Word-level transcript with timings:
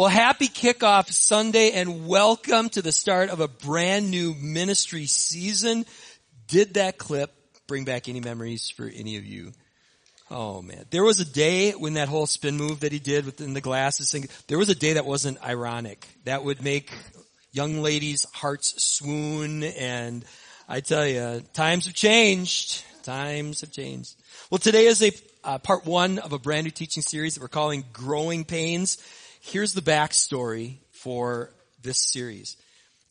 Well, 0.00 0.08
happy 0.08 0.48
kickoff 0.48 1.12
Sunday 1.12 1.72
and 1.72 2.08
welcome 2.08 2.70
to 2.70 2.80
the 2.80 2.90
start 2.90 3.28
of 3.28 3.40
a 3.40 3.48
brand 3.48 4.10
new 4.10 4.34
ministry 4.34 5.04
season. 5.04 5.84
Did 6.48 6.72
that 6.74 6.96
clip 6.96 7.30
bring 7.66 7.84
back 7.84 8.08
any 8.08 8.20
memories 8.20 8.70
for 8.70 8.86
any 8.86 9.18
of 9.18 9.26
you? 9.26 9.52
Oh 10.30 10.62
man, 10.62 10.86
there 10.88 11.04
was 11.04 11.20
a 11.20 11.26
day 11.26 11.72
when 11.72 11.92
that 11.94 12.08
whole 12.08 12.24
spin 12.24 12.56
move 12.56 12.80
that 12.80 12.92
he 12.92 12.98
did 12.98 13.26
within 13.26 13.52
the 13.52 13.60
glasses 13.60 14.10
thing, 14.10 14.26
there 14.46 14.56
was 14.56 14.70
a 14.70 14.74
day 14.74 14.94
that 14.94 15.04
wasn't 15.04 15.44
ironic. 15.44 16.08
That 16.24 16.44
would 16.44 16.64
make 16.64 16.90
young 17.52 17.82
ladies' 17.82 18.26
hearts 18.32 18.82
swoon 18.82 19.64
and 19.64 20.24
I 20.66 20.80
tell 20.80 21.06
you, 21.06 21.42
times 21.52 21.84
have 21.84 21.94
changed. 21.94 22.84
Times 23.02 23.60
have 23.60 23.70
changed. 23.70 24.14
Well, 24.50 24.60
today 24.60 24.86
is 24.86 25.02
a 25.02 25.12
uh, 25.44 25.58
part 25.58 25.84
one 25.84 26.18
of 26.18 26.32
a 26.32 26.38
brand 26.38 26.64
new 26.64 26.70
teaching 26.70 27.02
series 27.02 27.34
that 27.34 27.42
we're 27.42 27.48
calling 27.48 27.84
Growing 27.92 28.44
Pains. 28.44 28.96
Here's 29.42 29.72
the 29.72 29.80
backstory 29.80 30.76
for 30.92 31.50
this 31.82 31.98
series. 32.12 32.58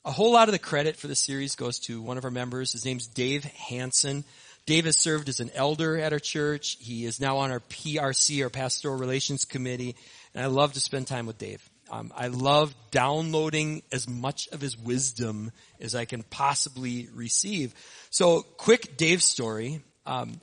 A 0.05 0.11
whole 0.11 0.31
lot 0.31 0.47
of 0.47 0.51
the 0.51 0.59
credit 0.59 0.95
for 0.95 1.07
the 1.07 1.15
series 1.15 1.55
goes 1.55 1.79
to 1.79 2.03
one 2.03 2.19
of 2.19 2.23
our 2.23 2.29
members. 2.29 2.71
His 2.71 2.85
name's 2.85 3.07
Dave 3.07 3.43
Hanson. 3.45 4.23
Dave 4.67 4.85
has 4.85 4.95
served 4.95 5.27
as 5.27 5.39
an 5.39 5.49
elder 5.55 5.97
at 5.97 6.13
our 6.13 6.19
church. 6.19 6.77
He 6.79 7.05
is 7.05 7.19
now 7.19 7.37
on 7.37 7.49
our 7.49 7.61
PRC, 7.61 8.43
our 8.43 8.51
Pastoral 8.51 8.95
Relations 8.95 9.43
Committee, 9.43 9.95
and 10.35 10.43
I 10.43 10.47
love 10.47 10.73
to 10.73 10.79
spend 10.79 11.07
time 11.07 11.25
with 11.25 11.39
Dave. 11.39 11.67
Um, 11.89 12.13
I 12.15 12.27
love 12.27 12.75
downloading 12.91 13.81
as 13.91 14.07
much 14.07 14.47
of 14.49 14.61
his 14.61 14.77
wisdom 14.77 15.51
as 15.81 15.95
I 15.95 16.05
can 16.05 16.21
possibly 16.21 17.09
receive. 17.15 17.73
So, 18.11 18.43
quick 18.43 18.97
Dave 18.97 19.23
story. 19.23 19.81
Um, 20.05 20.39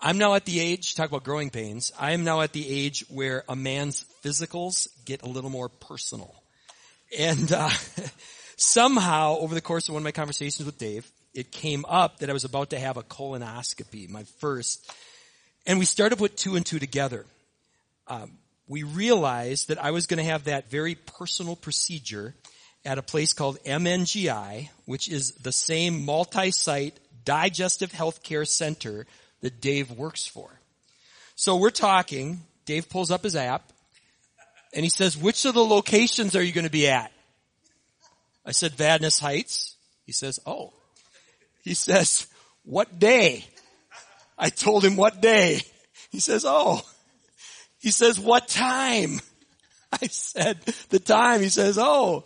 I'm 0.00 0.18
now 0.18 0.34
at 0.34 0.44
the 0.44 0.60
age, 0.60 0.94
talk 0.94 1.08
about 1.08 1.24
growing 1.24 1.50
pains, 1.50 1.90
I 1.98 2.12
am 2.12 2.22
now 2.22 2.42
at 2.42 2.52
the 2.52 2.68
age 2.68 3.04
where 3.08 3.44
a 3.48 3.56
man's 3.56 4.04
physicals 4.26 4.88
get 5.04 5.22
a 5.22 5.28
little 5.28 5.50
more 5.50 5.68
personal. 5.68 6.34
And 7.16 7.52
uh, 7.52 7.70
somehow, 8.56 9.36
over 9.38 9.54
the 9.54 9.60
course 9.60 9.88
of 9.88 9.94
one 9.94 10.00
of 10.00 10.04
my 10.04 10.12
conversations 10.12 10.66
with 10.66 10.78
Dave, 10.78 11.08
it 11.32 11.52
came 11.52 11.84
up 11.86 12.18
that 12.18 12.30
I 12.30 12.32
was 12.32 12.44
about 12.44 12.70
to 12.70 12.78
have 12.78 12.96
a 12.96 13.02
colonoscopy, 13.02 14.08
my 14.08 14.24
first. 14.40 14.90
And 15.66 15.78
we 15.78 15.84
started 15.84 16.18
put 16.18 16.36
two 16.36 16.56
and 16.56 16.66
two 16.66 16.78
together. 16.78 17.24
Um, 18.08 18.32
we 18.66 18.82
realized 18.82 19.68
that 19.68 19.82
I 19.82 19.92
was 19.92 20.06
going 20.06 20.18
to 20.18 20.30
have 20.30 20.44
that 20.44 20.70
very 20.70 20.96
personal 20.96 21.54
procedure 21.54 22.34
at 22.84 22.98
a 22.98 23.02
place 23.02 23.32
called 23.32 23.58
MNGI, 23.64 24.70
which 24.86 25.08
is 25.08 25.32
the 25.34 25.52
same 25.52 26.04
multi-site 26.04 26.98
digestive 27.24 27.92
healthcare 27.92 28.46
center 28.46 29.06
that 29.40 29.60
Dave 29.60 29.90
works 29.92 30.26
for. 30.26 30.48
So 31.36 31.56
we're 31.56 31.70
talking, 31.70 32.40
Dave 32.64 32.88
pulls 32.88 33.10
up 33.10 33.22
his 33.22 33.36
app, 33.36 33.72
and 34.76 34.84
he 34.84 34.90
says, 34.90 35.16
which 35.16 35.46
of 35.46 35.54
the 35.54 35.64
locations 35.64 36.36
are 36.36 36.42
you 36.42 36.52
going 36.52 36.66
to 36.66 36.70
be 36.70 36.86
at? 36.86 37.10
I 38.44 38.52
said, 38.52 38.72
Vadnais 38.72 39.18
Heights. 39.18 39.74
He 40.04 40.12
says, 40.12 40.38
oh. 40.44 40.74
He 41.64 41.72
says, 41.72 42.26
what 42.62 42.98
day? 42.98 43.46
I 44.38 44.50
told 44.50 44.84
him 44.84 44.96
what 44.96 45.22
day. 45.22 45.62
He 46.12 46.20
says, 46.20 46.44
oh. 46.46 46.82
He 47.80 47.90
says, 47.90 48.20
what 48.20 48.48
time? 48.48 49.20
I 49.92 50.08
said, 50.08 50.60
the 50.90 51.00
time. 51.00 51.40
He 51.40 51.48
says, 51.48 51.78
oh. 51.80 52.24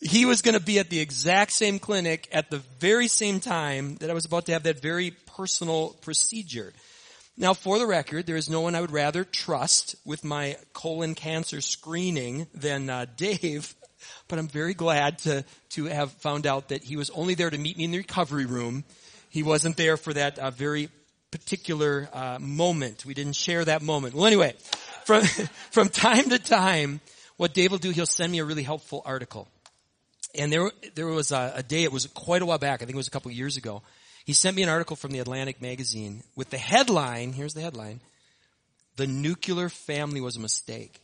He 0.00 0.24
was 0.24 0.40
going 0.40 0.58
to 0.58 0.64
be 0.64 0.78
at 0.78 0.88
the 0.88 1.00
exact 1.00 1.52
same 1.52 1.78
clinic 1.78 2.28
at 2.32 2.50
the 2.50 2.62
very 2.80 3.08
same 3.08 3.40
time 3.40 3.96
that 3.96 4.08
I 4.08 4.14
was 4.14 4.24
about 4.24 4.46
to 4.46 4.52
have 4.52 4.62
that 4.62 4.80
very 4.80 5.10
personal 5.36 5.90
procedure. 6.00 6.72
Now, 7.36 7.54
for 7.54 7.78
the 7.78 7.86
record, 7.86 8.26
there 8.26 8.36
is 8.36 8.50
no 8.50 8.60
one 8.60 8.74
I 8.74 8.80
would 8.82 8.90
rather 8.90 9.24
trust 9.24 9.96
with 10.04 10.22
my 10.22 10.58
colon 10.74 11.14
cancer 11.14 11.62
screening 11.62 12.46
than 12.54 12.90
uh, 12.90 13.06
Dave, 13.16 13.74
but 14.28 14.38
I'm 14.38 14.48
very 14.48 14.74
glad 14.74 15.18
to, 15.20 15.44
to 15.70 15.84
have 15.86 16.12
found 16.12 16.46
out 16.46 16.68
that 16.68 16.84
he 16.84 16.96
was 16.96 17.08
only 17.10 17.34
there 17.34 17.48
to 17.48 17.56
meet 17.56 17.78
me 17.78 17.84
in 17.84 17.90
the 17.90 17.98
recovery 17.98 18.44
room. 18.44 18.84
He 19.30 19.42
wasn't 19.42 19.78
there 19.78 19.96
for 19.96 20.12
that 20.12 20.38
uh, 20.38 20.50
very 20.50 20.90
particular 21.30 22.10
uh, 22.12 22.38
moment. 22.38 23.06
We 23.06 23.14
didn't 23.14 23.36
share 23.36 23.64
that 23.64 23.80
moment. 23.80 24.14
Well, 24.14 24.26
anyway, 24.26 24.54
from, 25.06 25.22
from 25.70 25.88
time 25.88 26.28
to 26.28 26.38
time, 26.38 27.00
what 27.38 27.54
Dave 27.54 27.70
will 27.70 27.78
do, 27.78 27.90
he'll 27.90 28.04
send 28.04 28.30
me 28.30 28.40
a 28.40 28.44
really 28.44 28.62
helpful 28.62 29.00
article. 29.06 29.48
And 30.34 30.52
there, 30.52 30.70
there 30.94 31.06
was 31.06 31.32
a, 31.32 31.54
a 31.56 31.62
day, 31.62 31.84
it 31.84 31.92
was 31.92 32.06
quite 32.08 32.42
a 32.42 32.46
while 32.46 32.58
back, 32.58 32.82
I 32.82 32.84
think 32.84 32.94
it 32.94 32.96
was 32.96 33.08
a 33.08 33.10
couple 33.10 33.30
years 33.30 33.56
ago, 33.56 33.82
he 34.24 34.32
sent 34.32 34.56
me 34.56 34.62
an 34.62 34.68
article 34.68 34.96
from 34.96 35.12
the 35.12 35.18
Atlantic 35.18 35.60
magazine 35.60 36.22
with 36.36 36.50
the 36.50 36.58
headline, 36.58 37.32
here's 37.32 37.54
the 37.54 37.60
headline, 37.60 38.00
the 38.96 39.06
nuclear 39.06 39.68
family 39.68 40.20
was 40.20 40.36
a 40.36 40.40
mistake. 40.40 41.00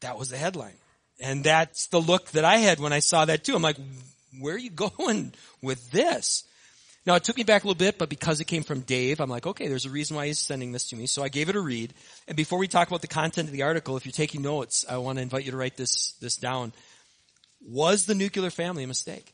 That 0.00 0.18
was 0.18 0.30
the 0.30 0.36
headline. 0.36 0.76
And 1.20 1.42
that's 1.42 1.86
the 1.86 2.00
look 2.00 2.30
that 2.30 2.44
I 2.44 2.58
had 2.58 2.78
when 2.78 2.92
I 2.92 3.00
saw 3.00 3.24
that 3.24 3.44
too. 3.44 3.56
I'm 3.56 3.62
like, 3.62 3.78
where 4.38 4.54
are 4.54 4.58
you 4.58 4.70
going 4.96 5.34
with 5.62 5.90
this? 5.90 6.44
Now 7.06 7.14
it 7.14 7.24
took 7.24 7.38
me 7.38 7.44
back 7.44 7.64
a 7.64 7.66
little 7.66 7.78
bit, 7.78 7.96
but 7.96 8.10
because 8.10 8.40
it 8.40 8.46
came 8.46 8.62
from 8.62 8.80
Dave, 8.80 9.20
I'm 9.20 9.30
like, 9.30 9.46
okay, 9.46 9.68
there's 9.68 9.86
a 9.86 9.90
reason 9.90 10.16
why 10.16 10.26
he's 10.26 10.38
sending 10.38 10.72
this 10.72 10.90
to 10.90 10.96
me. 10.96 11.06
So 11.06 11.22
I 11.22 11.28
gave 11.28 11.48
it 11.48 11.56
a 11.56 11.60
read. 11.60 11.94
And 12.26 12.36
before 12.36 12.58
we 12.58 12.68
talk 12.68 12.86
about 12.88 13.00
the 13.00 13.08
content 13.08 13.48
of 13.48 13.52
the 13.52 13.62
article, 13.62 13.96
if 13.96 14.04
you're 14.04 14.12
taking 14.12 14.42
notes, 14.42 14.84
I 14.88 14.98
want 14.98 15.16
to 15.16 15.22
invite 15.22 15.46
you 15.46 15.52
to 15.52 15.56
write 15.56 15.76
this, 15.76 16.12
this 16.20 16.36
down. 16.36 16.74
Was 17.66 18.04
the 18.04 18.14
nuclear 18.14 18.50
family 18.50 18.84
a 18.84 18.86
mistake? 18.86 19.32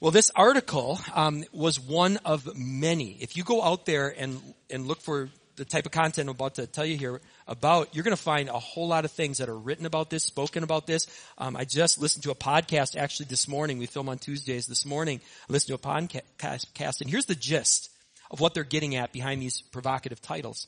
Well, 0.00 0.12
this 0.12 0.30
article 0.34 0.98
um, 1.14 1.44
was 1.52 1.78
one 1.78 2.16
of 2.24 2.56
many. 2.56 3.18
If 3.20 3.36
you 3.36 3.44
go 3.44 3.62
out 3.62 3.84
there 3.84 4.08
and 4.08 4.40
and 4.70 4.86
look 4.86 5.02
for 5.02 5.28
the 5.56 5.66
type 5.66 5.84
of 5.84 5.92
content 5.92 6.26
I'm 6.26 6.34
about 6.34 6.54
to 6.54 6.66
tell 6.66 6.86
you 6.86 6.96
here 6.96 7.20
about, 7.46 7.94
you're 7.94 8.02
going 8.02 8.16
to 8.16 8.22
find 8.22 8.48
a 8.48 8.58
whole 8.58 8.88
lot 8.88 9.04
of 9.04 9.10
things 9.10 9.38
that 9.38 9.50
are 9.50 9.58
written 9.58 9.84
about 9.84 10.08
this, 10.08 10.24
spoken 10.24 10.62
about 10.62 10.86
this. 10.86 11.06
Um, 11.36 11.54
I 11.54 11.66
just 11.66 12.00
listened 12.00 12.22
to 12.22 12.30
a 12.30 12.34
podcast 12.34 12.96
actually 12.96 13.26
this 13.26 13.46
morning. 13.46 13.76
We 13.76 13.84
film 13.84 14.08
on 14.08 14.16
Tuesdays 14.16 14.66
this 14.66 14.86
morning. 14.86 15.20
I 15.50 15.52
listened 15.52 15.78
to 15.78 15.88
a 15.88 15.92
podcast, 15.92 17.02
and 17.02 17.10
here's 17.10 17.26
the 17.26 17.34
gist 17.34 17.90
of 18.30 18.40
what 18.40 18.54
they're 18.54 18.64
getting 18.64 18.96
at 18.96 19.12
behind 19.12 19.42
these 19.42 19.60
provocative 19.60 20.22
titles. 20.22 20.66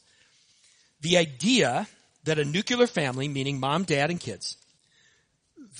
The 1.00 1.16
idea 1.16 1.88
that 2.24 2.38
a 2.38 2.44
nuclear 2.44 2.86
family, 2.86 3.28
meaning 3.28 3.58
mom, 3.58 3.84
dad, 3.84 4.10
and 4.10 4.20
kids, 4.20 4.58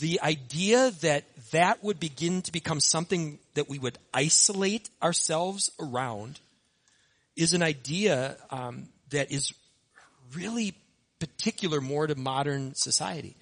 the 0.00 0.20
idea 0.22 0.90
that 1.02 1.24
that 1.52 1.82
would 1.82 2.00
begin 2.00 2.42
to 2.42 2.52
become 2.52 2.80
something 2.80 3.38
that 3.54 3.68
we 3.68 3.78
would 3.78 3.98
isolate 4.14 4.90
ourselves 5.02 5.70
around 5.80 6.40
is 7.36 7.54
an 7.54 7.62
idea 7.62 8.36
um, 8.50 8.88
that 9.10 9.30
is 9.30 9.52
really 10.34 10.74
particular 11.18 11.80
more 11.80 12.06
to 12.06 12.14
modern 12.14 12.74
society, 12.74 13.36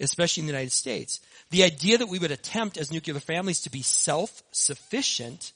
especially 0.00 0.42
in 0.42 0.46
the 0.46 0.52
United 0.52 0.72
States. 0.72 1.20
The 1.50 1.64
idea 1.64 1.98
that 1.98 2.08
we 2.08 2.18
would 2.18 2.30
attempt 2.30 2.76
as 2.76 2.92
nuclear 2.92 3.18
families 3.20 3.62
to 3.62 3.70
be 3.70 3.82
self-sufficient 3.82 5.52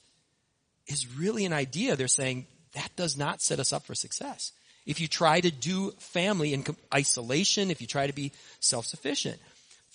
is 0.86 1.16
really 1.16 1.44
an 1.44 1.52
idea. 1.52 1.96
They're 1.96 2.08
saying 2.08 2.46
that 2.74 2.94
does 2.96 3.16
not 3.16 3.40
set 3.40 3.58
us 3.58 3.72
up 3.72 3.86
for 3.86 3.94
success. 3.94 4.52
If 4.84 5.00
you 5.00 5.08
try 5.08 5.40
to 5.40 5.50
do 5.50 5.90
family 5.98 6.54
in 6.54 6.64
isolation, 6.94 7.70
if 7.70 7.80
you 7.80 7.86
try 7.86 8.06
to 8.06 8.12
be 8.12 8.32
self-sufficient, 8.60 9.40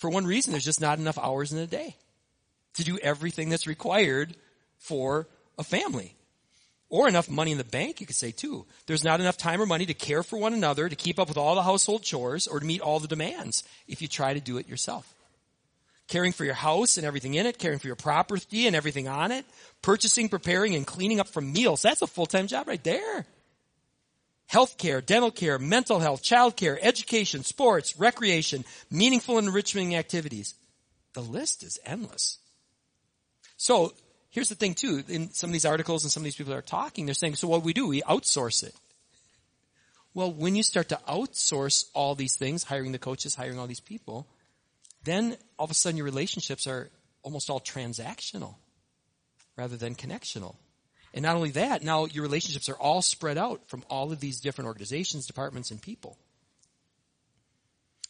for 0.02 0.10
one 0.10 0.26
reason, 0.26 0.50
there's 0.50 0.64
just 0.64 0.80
not 0.80 0.98
enough 0.98 1.16
hours 1.16 1.52
in 1.52 1.58
a 1.58 1.66
day 1.66 1.94
to 2.74 2.82
do 2.82 2.98
everything 2.98 3.50
that's 3.50 3.68
required 3.68 4.34
for 4.78 5.28
a 5.58 5.62
family. 5.62 6.16
Or 6.88 7.06
enough 7.06 7.30
money 7.30 7.52
in 7.52 7.58
the 7.58 7.62
bank, 7.62 8.00
you 8.00 8.06
could 8.06 8.16
say 8.16 8.32
too. 8.32 8.66
There's 8.86 9.04
not 9.04 9.20
enough 9.20 9.36
time 9.36 9.62
or 9.62 9.66
money 9.66 9.86
to 9.86 9.94
care 9.94 10.24
for 10.24 10.40
one 10.40 10.54
another, 10.54 10.88
to 10.88 10.96
keep 10.96 11.20
up 11.20 11.28
with 11.28 11.36
all 11.36 11.54
the 11.54 11.62
household 11.62 12.02
chores, 12.02 12.48
or 12.48 12.58
to 12.58 12.66
meet 12.66 12.80
all 12.80 12.98
the 12.98 13.06
demands 13.06 13.62
if 13.86 14.02
you 14.02 14.08
try 14.08 14.34
to 14.34 14.40
do 14.40 14.58
it 14.58 14.68
yourself. 14.68 15.14
Caring 16.08 16.32
for 16.32 16.44
your 16.44 16.54
house 16.54 16.96
and 16.96 17.06
everything 17.06 17.34
in 17.34 17.46
it, 17.46 17.60
caring 17.60 17.78
for 17.78 17.86
your 17.86 17.94
property 17.94 18.66
and 18.66 18.74
everything 18.74 19.06
on 19.06 19.30
it, 19.30 19.46
purchasing, 19.82 20.28
preparing, 20.28 20.74
and 20.74 20.84
cleaning 20.84 21.20
up 21.20 21.28
from 21.28 21.52
meals. 21.52 21.80
That's 21.80 22.02
a 22.02 22.08
full-time 22.08 22.48
job 22.48 22.66
right 22.66 22.82
there 22.82 23.24
healthcare, 24.52 25.04
dental 25.04 25.30
care, 25.30 25.58
mental 25.58 25.98
health, 25.98 26.22
childcare, 26.22 26.78
education, 26.82 27.42
sports, 27.42 27.98
recreation, 27.98 28.64
meaningful 28.90 29.38
enriching 29.38 29.94
activities. 29.94 30.54
The 31.14 31.22
list 31.22 31.62
is 31.62 31.78
endless. 31.84 32.38
So 33.56 33.92
here's 34.30 34.48
the 34.48 34.54
thing 34.54 34.74
too, 34.74 35.02
in 35.08 35.32
some 35.32 35.50
of 35.50 35.52
these 35.52 35.64
articles 35.64 36.04
and 36.04 36.12
some 36.12 36.22
of 36.22 36.24
these 36.24 36.36
people 36.36 36.54
are 36.54 36.62
talking, 36.62 37.06
they're 37.06 37.14
saying, 37.14 37.36
so 37.36 37.48
what 37.48 37.62
we 37.62 37.72
do, 37.72 37.88
we 37.88 38.02
outsource 38.02 38.62
it. 38.62 38.74
Well, 40.14 40.30
when 40.30 40.54
you 40.54 40.62
start 40.62 40.90
to 40.90 41.00
outsource 41.08 41.88
all 41.94 42.14
these 42.14 42.36
things, 42.36 42.64
hiring 42.64 42.92
the 42.92 42.98
coaches, 42.98 43.34
hiring 43.34 43.58
all 43.58 43.66
these 43.66 43.80
people, 43.80 44.26
then 45.04 45.36
all 45.58 45.64
of 45.64 45.70
a 45.70 45.74
sudden 45.74 45.96
your 45.96 46.04
relationships 46.04 46.66
are 46.66 46.90
almost 47.22 47.48
all 47.48 47.60
transactional 47.60 48.56
rather 49.56 49.76
than 49.76 49.94
connectional. 49.94 50.56
And 51.14 51.22
not 51.22 51.36
only 51.36 51.50
that, 51.50 51.82
now 51.82 52.06
your 52.06 52.22
relationships 52.22 52.68
are 52.68 52.76
all 52.76 53.02
spread 53.02 53.36
out 53.36 53.68
from 53.68 53.84
all 53.90 54.12
of 54.12 54.20
these 54.20 54.40
different 54.40 54.68
organizations, 54.68 55.26
departments, 55.26 55.70
and 55.70 55.80
people. 55.80 56.16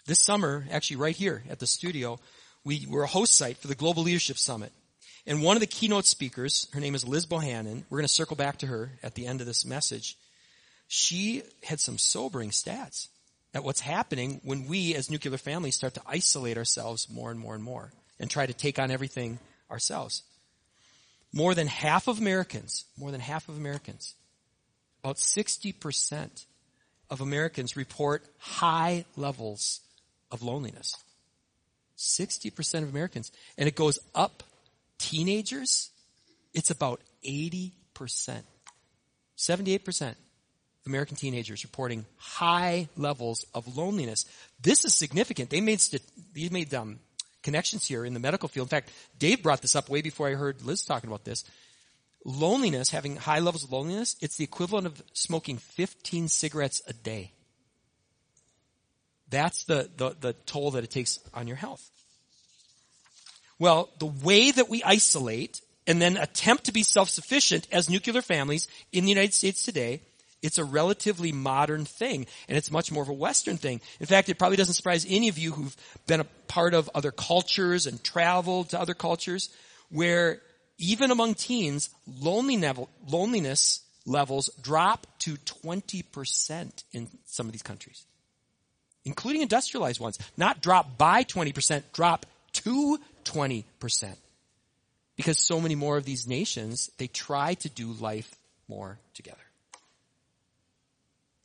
This 0.06 0.20
summer, 0.20 0.66
actually 0.70 0.96
right 0.96 1.16
here 1.16 1.43
at 1.49 1.58
the 1.58 1.66
studio, 1.66 2.19
we 2.64 2.87
were 2.88 3.02
a 3.02 3.08
host 3.08 3.37
site 3.37 3.58
for 3.58 3.69
the 3.69 3.75
Global 3.75 4.02
Leadership 4.02 4.38
Summit. 4.38 4.72
And 5.26 5.43
one 5.43 5.56
of 5.56 5.60
the 5.60 5.66
keynote 5.66 6.06
speakers, 6.06 6.69
her 6.72 6.81
name 6.81 6.94
is 6.94 7.06
Liz 7.06 7.26
Bohannon, 7.26 7.84
we're 7.88 7.99
going 7.99 8.06
to 8.06 8.12
circle 8.12 8.37
back 8.37 8.58
to 8.58 8.66
her 8.66 8.90
at 9.02 9.14
the 9.14 9.26
end 9.26 9.40
of 9.40 9.46
this 9.46 9.64
message. 9.64 10.16
She 10.88 11.43
had 11.64 11.81
some 11.81 11.99
sobering 11.99 12.50
stats. 12.50 13.08
at 13.54 13.64
what's 13.64 13.81
happening 13.81 14.40
when 14.44 14.66
we 14.66 14.94
as 14.94 15.10
nuclear 15.10 15.37
families 15.37 15.75
start 15.75 15.94
to 15.94 16.02
isolate 16.06 16.56
ourselves 16.56 17.08
more 17.10 17.31
and 17.31 17.38
more 17.38 17.54
and 17.54 17.62
more 17.62 17.93
and 18.19 18.31
try 18.31 18.46
to 18.46 18.54
take 18.54 18.78
on 18.78 18.90
everything 18.90 19.38
ourselves. 19.70 20.22
More 21.32 21.55
than 21.55 21.67
half 21.67 22.08
of 22.08 22.19
Americans, 22.19 22.84
more 22.96 23.11
than 23.11 23.20
half 23.20 23.49
of 23.49 23.56
Americans, 23.56 24.14
about 25.02 25.17
60% 25.17 26.44
of 27.11 27.20
Americans 27.20 27.76
report 27.76 28.25
high 28.38 29.05
levels 29.17 29.81
of 30.31 30.43
loneliness. 30.43 30.96
60% 31.99 32.82
of 32.82 32.88
Americans. 32.88 33.31
And 33.56 33.69
it 33.69 33.76
goes 33.76 33.99
up 34.14 34.43
teenagers, 34.99 35.90
it's 36.55 36.70
about 36.70 37.00
80%. 37.25 37.73
78% 39.37 40.11
of 40.11 40.17
American 40.87 41.17
teenagers 41.17 41.64
reporting 41.64 42.05
high 42.17 42.88
levels 42.96 43.44
of 43.55 43.76
loneliness. 43.76 44.25
This 44.61 44.85
is 44.85 44.94
significant. 44.94 45.50
They 45.50 45.61
made, 45.61 45.81
st- 45.81 46.02
they 46.35 46.49
made 46.49 46.73
um, 46.75 46.99
connections 47.43 47.87
here 47.87 48.05
in 48.05 48.15
the 48.15 48.21
medical 48.21 48.49
field. 48.49 48.67
In 48.67 48.71
fact, 48.71 48.91
Dave 49.19 49.43
brought 49.43 49.62
this 49.62 49.77
up 49.77 49.89
way 49.89 50.03
before 50.03 50.29
I 50.29 50.35
heard 50.35 50.62
Liz 50.62 50.85
talking 50.85 51.09
about 51.09 51.25
this. 51.25 51.44
Loneliness, 52.25 52.91
having 52.91 53.17
high 53.17 53.41
levels 53.41 53.65
of 53.65 53.73
loneliness, 53.73 54.17
it's 54.21 54.37
the 54.37 54.44
equivalent 54.44 54.87
of 54.87 55.03
smoking 55.12 55.59
15 55.59 56.29
cigarettes 56.29 56.83
a 56.87 56.93
day. 56.93 57.33
That's 59.29 59.65
the, 59.65 59.91
the, 59.97 60.17
the 60.21 60.33
toll 60.47 60.73
that 60.73 60.85
it 60.85 60.91
takes 60.91 61.19
on 61.35 61.49
your 61.49 61.56
health. 61.56 61.91
Well, 63.59 63.91
the 63.99 64.06
way 64.06 64.50
that 64.50 64.69
we 64.69 64.83
isolate 64.83 65.61
and 65.87 66.00
then 66.00 66.17
attempt 66.17 66.65
to 66.65 66.73
be 66.73 66.83
self-sufficient 66.83 67.67
as 67.73 67.91
nuclear 67.91 68.23
families 68.23 68.69
in 68.93 69.05
the 69.05 69.11
United 69.11 69.35
States 69.35 69.65
today, 69.65 70.03
it's 70.43 70.59
a 70.59 70.65
relatively 70.65 71.33
modern 71.33 71.85
thing, 71.85 72.27
and 72.49 72.59
it's 72.59 72.71
much 72.71 72.91
more 72.91 73.03
of 73.03 73.09
a 73.09 73.15
Western 73.15 73.56
thing. 73.56 73.81
In 74.00 74.06
fact, 74.06 74.29
it 74.29 74.39
probably 74.39 74.56
doesn't 74.56 74.75
surprise 74.75 75.06
any 75.09 75.29
of 75.29 75.39
you 75.39 75.53
who've 75.53 75.77
been 76.06 76.21
a 76.21 76.27
part 76.49 76.75
of 76.75 76.91
other 76.94 77.12
cultures 77.12 77.87
and 77.87 78.03
traveled 78.03 78.71
to 78.71 78.81
other 78.81 78.94
cultures, 78.94 79.49
where 79.89 80.41
even 80.79 81.11
among 81.11 81.35
teens, 81.35 81.91
loneliness 82.21 83.81
levels 84.05 84.50
drop 84.61 85.06
to 85.21 85.37
20% 85.37 86.85
in 86.93 87.09
some 87.27 87.47
of 87.47 87.53
these 87.53 87.62
countries, 87.62 88.05
including 89.05 89.43
industrialized 89.43 90.00
ones. 90.00 90.19
Not 90.37 90.61
drop 90.61 90.99
by 90.99 91.23
20%, 91.23 91.85
drop 91.93 92.27
to 92.53 92.99
20%. 93.25 94.17
Because 95.15 95.38
so 95.38 95.61
many 95.61 95.77
more 95.77 95.97
of 95.97 96.05
these 96.05 96.27
nations, 96.27 96.91
they 96.99 97.06
try 97.06 97.55
to 97.55 97.69
do 97.69 97.93
life 97.93 98.35
more 98.67 98.99
together. 99.15 99.38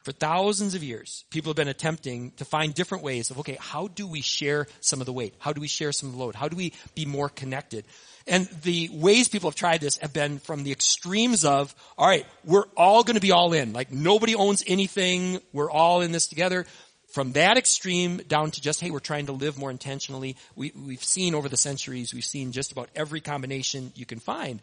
For 0.07 0.13
thousands 0.13 0.73
of 0.73 0.83
years, 0.83 1.25
people 1.31 1.49
have 1.49 1.57
been 1.57 1.67
attempting 1.67 2.31
to 2.37 2.45
find 2.45 2.73
different 2.73 3.03
ways 3.03 3.29
of, 3.29 3.39
okay, 3.39 3.57
how 3.59 3.89
do 3.89 4.07
we 4.07 4.21
share 4.21 4.67
some 4.79 5.01
of 5.01 5.05
the 5.05 5.11
weight? 5.11 5.33
How 5.37 5.51
do 5.51 5.59
we 5.59 5.67
share 5.67 5.91
some 5.91 6.07
of 6.07 6.15
the 6.15 6.23
load? 6.23 6.33
How 6.33 6.47
do 6.47 6.55
we 6.55 6.71
be 6.95 7.05
more 7.05 7.27
connected? 7.27 7.83
And 8.25 8.47
the 8.63 8.87
ways 8.93 9.27
people 9.27 9.49
have 9.49 9.57
tried 9.57 9.81
this 9.81 9.97
have 9.97 10.13
been 10.13 10.39
from 10.39 10.63
the 10.63 10.71
extremes 10.71 11.43
of, 11.43 11.75
alright, 11.99 12.25
we're 12.45 12.67
all 12.77 13.03
gonna 13.03 13.19
be 13.19 13.33
all 13.33 13.51
in. 13.51 13.73
Like 13.73 13.91
nobody 13.91 14.33
owns 14.33 14.63
anything, 14.65 15.41
we're 15.51 15.69
all 15.69 15.99
in 15.99 16.13
this 16.13 16.27
together 16.27 16.65
from 17.09 17.33
that 17.33 17.57
extreme 17.57 18.19
down 18.29 18.51
to 18.51 18.61
just, 18.61 18.79
hey, 18.79 18.91
we're 18.91 18.99
trying 18.99 19.25
to 19.25 19.33
live 19.33 19.57
more 19.57 19.71
intentionally. 19.71 20.37
We, 20.55 20.71
we've 20.73 21.03
seen 21.03 21.35
over 21.35 21.49
the 21.49 21.57
centuries, 21.57 22.13
we've 22.13 22.23
seen 22.23 22.53
just 22.53 22.71
about 22.71 22.87
every 22.95 23.19
combination 23.19 23.91
you 23.93 24.05
can 24.05 24.19
find. 24.19 24.61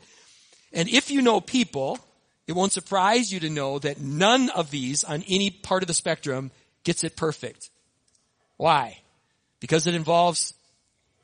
And 0.73 0.89
if 0.89 1.11
you 1.11 1.21
know 1.21 1.43
people, 1.43 1.99
it 2.47 2.53
won't 2.53 2.73
surprise 2.73 3.33
you 3.33 3.41
to 3.41 3.51
know 3.51 3.79
that 3.79 4.01
none 4.01 4.51
of 4.51 4.71
these 4.71 5.05
on 5.05 5.25
any 5.29 5.51
part 5.51 5.83
of 5.83 5.87
the 5.87 5.95
spectrum 5.95 6.51
gets 6.85 7.05
it 7.05 7.17
perfect. 7.17 7.71
Why? 8.57 8.99
Because 9.61 9.87
it 9.87 9.95
involves 9.95 10.55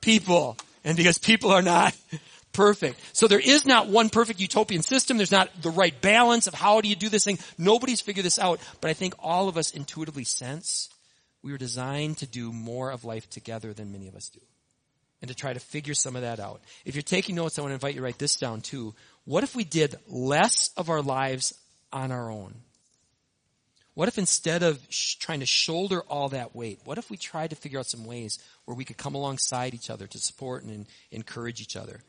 people 0.00 0.56
and 0.84 0.96
because 0.96 1.18
people 1.18 1.50
are 1.50 1.62
not 1.62 1.94
perfect. 2.52 3.00
So 3.12 3.28
there 3.28 3.40
is 3.40 3.66
not 3.66 3.88
one 3.88 4.08
perfect 4.08 4.40
utopian 4.40 4.82
system. 4.82 5.16
There's 5.16 5.30
not 5.30 5.50
the 5.62 5.70
right 5.70 5.98
balance 6.00 6.46
of 6.46 6.54
how 6.54 6.80
do 6.80 6.88
you 6.88 6.96
do 6.96 7.08
this 7.08 7.24
thing. 7.24 7.38
Nobody's 7.58 8.00
figured 8.00 8.24
this 8.24 8.38
out, 8.38 8.60
but 8.80 8.90
I 8.90 8.94
think 8.94 9.14
all 9.18 9.48
of 9.48 9.56
us 9.56 9.72
intuitively 9.72 10.24
sense 10.24 10.88
we 11.42 11.52
were 11.52 11.58
designed 11.58 12.18
to 12.18 12.26
do 12.26 12.52
more 12.52 12.90
of 12.90 13.04
life 13.04 13.28
together 13.30 13.72
than 13.72 13.92
many 13.92 14.08
of 14.08 14.14
us 14.14 14.28
do. 14.28 14.40
And 15.22 15.28
to 15.28 15.34
try 15.34 15.52
to 15.52 15.60
figure 15.60 15.94
some 15.94 16.16
of 16.16 16.22
that 16.22 16.40
out. 16.40 16.62
If 16.84 16.94
you're 16.94 17.02
taking 17.02 17.34
notes, 17.34 17.58
I 17.58 17.62
want 17.62 17.70
to 17.70 17.74
invite 17.74 17.94
you 17.94 18.00
to 18.00 18.04
write 18.04 18.18
this 18.18 18.36
down 18.36 18.62
too. 18.62 18.94
What 19.24 19.44
if 19.44 19.54
we 19.54 19.64
did 19.64 19.96
less 20.08 20.70
of 20.76 20.90
our 20.90 21.02
lives 21.02 21.54
on 21.92 22.12
our 22.12 22.30
own? 22.30 22.54
What 23.94 24.08
if 24.08 24.18
instead 24.18 24.62
of 24.62 24.80
sh- 24.88 25.16
trying 25.16 25.40
to 25.40 25.46
shoulder 25.46 26.00
all 26.02 26.30
that 26.30 26.54
weight, 26.54 26.80
what 26.84 26.98
if 26.98 27.10
we 27.10 27.16
tried 27.16 27.50
to 27.50 27.56
figure 27.56 27.78
out 27.78 27.86
some 27.86 28.06
ways 28.06 28.38
where 28.64 28.74
we 28.74 28.84
could 28.84 28.96
come 28.96 29.14
alongside 29.14 29.74
each 29.74 29.90
other 29.90 30.06
to 30.06 30.18
support 30.18 30.64
and 30.64 30.86
encourage 31.10 31.60
each 31.60 31.76
other? 31.76 32.00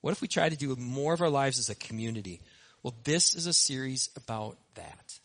What 0.00 0.12
if 0.12 0.22
we 0.22 0.28
tried 0.28 0.48
to 0.50 0.56
do 0.56 0.74
more 0.76 1.12
of 1.12 1.20
our 1.20 1.28
lives 1.28 1.58
as 1.58 1.68
a 1.68 1.74
community? 1.74 2.40
Well, 2.82 2.94
this 3.04 3.34
is 3.34 3.46
a 3.46 3.52
series 3.52 4.08
about 4.16 4.56
that. 4.74 5.18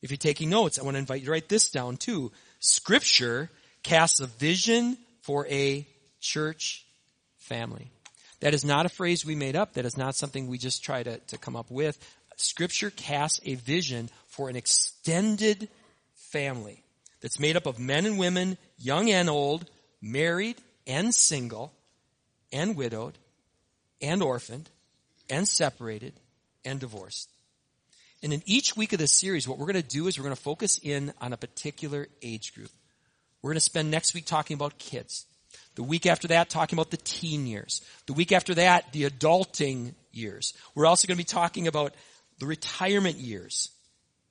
If 0.00 0.10
you're 0.10 0.16
taking 0.16 0.48
notes, 0.48 0.78
I 0.78 0.82
want 0.82 0.94
to 0.94 1.00
invite 1.00 1.20
you 1.20 1.26
to 1.26 1.32
write 1.32 1.48
this 1.48 1.68
down 1.68 1.96
too. 1.96 2.32
Scripture 2.60 3.50
casts 3.82 4.20
a 4.20 4.26
vision 4.26 4.96
for 5.22 5.46
a 5.48 5.86
church 6.20 6.86
family. 7.36 7.90
That 8.40 8.54
is 8.54 8.64
not 8.64 8.86
a 8.86 8.88
phrase 8.88 9.24
we 9.24 9.34
made 9.34 9.56
up. 9.56 9.74
That 9.74 9.84
is 9.84 9.96
not 9.96 10.14
something 10.14 10.46
we 10.46 10.58
just 10.58 10.84
try 10.84 11.02
to, 11.02 11.18
to 11.18 11.38
come 11.38 11.56
up 11.56 11.70
with. 11.70 11.98
Scripture 12.36 12.90
casts 12.90 13.40
a 13.44 13.56
vision 13.56 14.10
for 14.28 14.48
an 14.48 14.56
extended 14.56 15.68
family 16.14 16.84
that's 17.20 17.40
made 17.40 17.56
up 17.56 17.66
of 17.66 17.80
men 17.80 18.06
and 18.06 18.18
women, 18.18 18.56
young 18.78 19.10
and 19.10 19.28
old, 19.28 19.68
married 20.00 20.56
and 20.86 21.12
single, 21.12 21.72
and 22.52 22.76
widowed, 22.76 23.18
and 24.00 24.22
orphaned, 24.22 24.70
and 25.28 25.48
separated, 25.48 26.12
and 26.64 26.78
divorced. 26.78 27.30
And 28.22 28.32
in 28.32 28.42
each 28.46 28.76
week 28.76 28.92
of 28.92 28.98
this 28.98 29.12
series, 29.12 29.46
what 29.46 29.58
we're 29.58 29.66
going 29.66 29.82
to 29.82 29.82
do 29.82 30.06
is 30.06 30.18
we're 30.18 30.24
going 30.24 30.34
to 30.34 30.40
focus 30.40 30.78
in 30.82 31.12
on 31.20 31.32
a 31.32 31.36
particular 31.36 32.08
age 32.22 32.54
group. 32.54 32.70
We're 33.42 33.50
going 33.50 33.56
to 33.56 33.60
spend 33.60 33.90
next 33.90 34.14
week 34.14 34.26
talking 34.26 34.54
about 34.54 34.78
kids. 34.78 35.26
The 35.78 35.84
week 35.84 36.06
after 36.06 36.26
that, 36.28 36.50
talking 36.50 36.76
about 36.76 36.90
the 36.90 36.96
teen 36.98 37.46
years. 37.46 37.82
The 38.06 38.12
week 38.12 38.32
after 38.32 38.52
that, 38.54 38.92
the 38.92 39.04
adulting 39.04 39.94
years. 40.12 40.52
We're 40.74 40.86
also 40.86 41.06
going 41.06 41.16
to 41.16 41.24
be 41.24 41.24
talking 41.24 41.68
about 41.68 41.94
the 42.40 42.46
retirement 42.46 43.16
years 43.16 43.70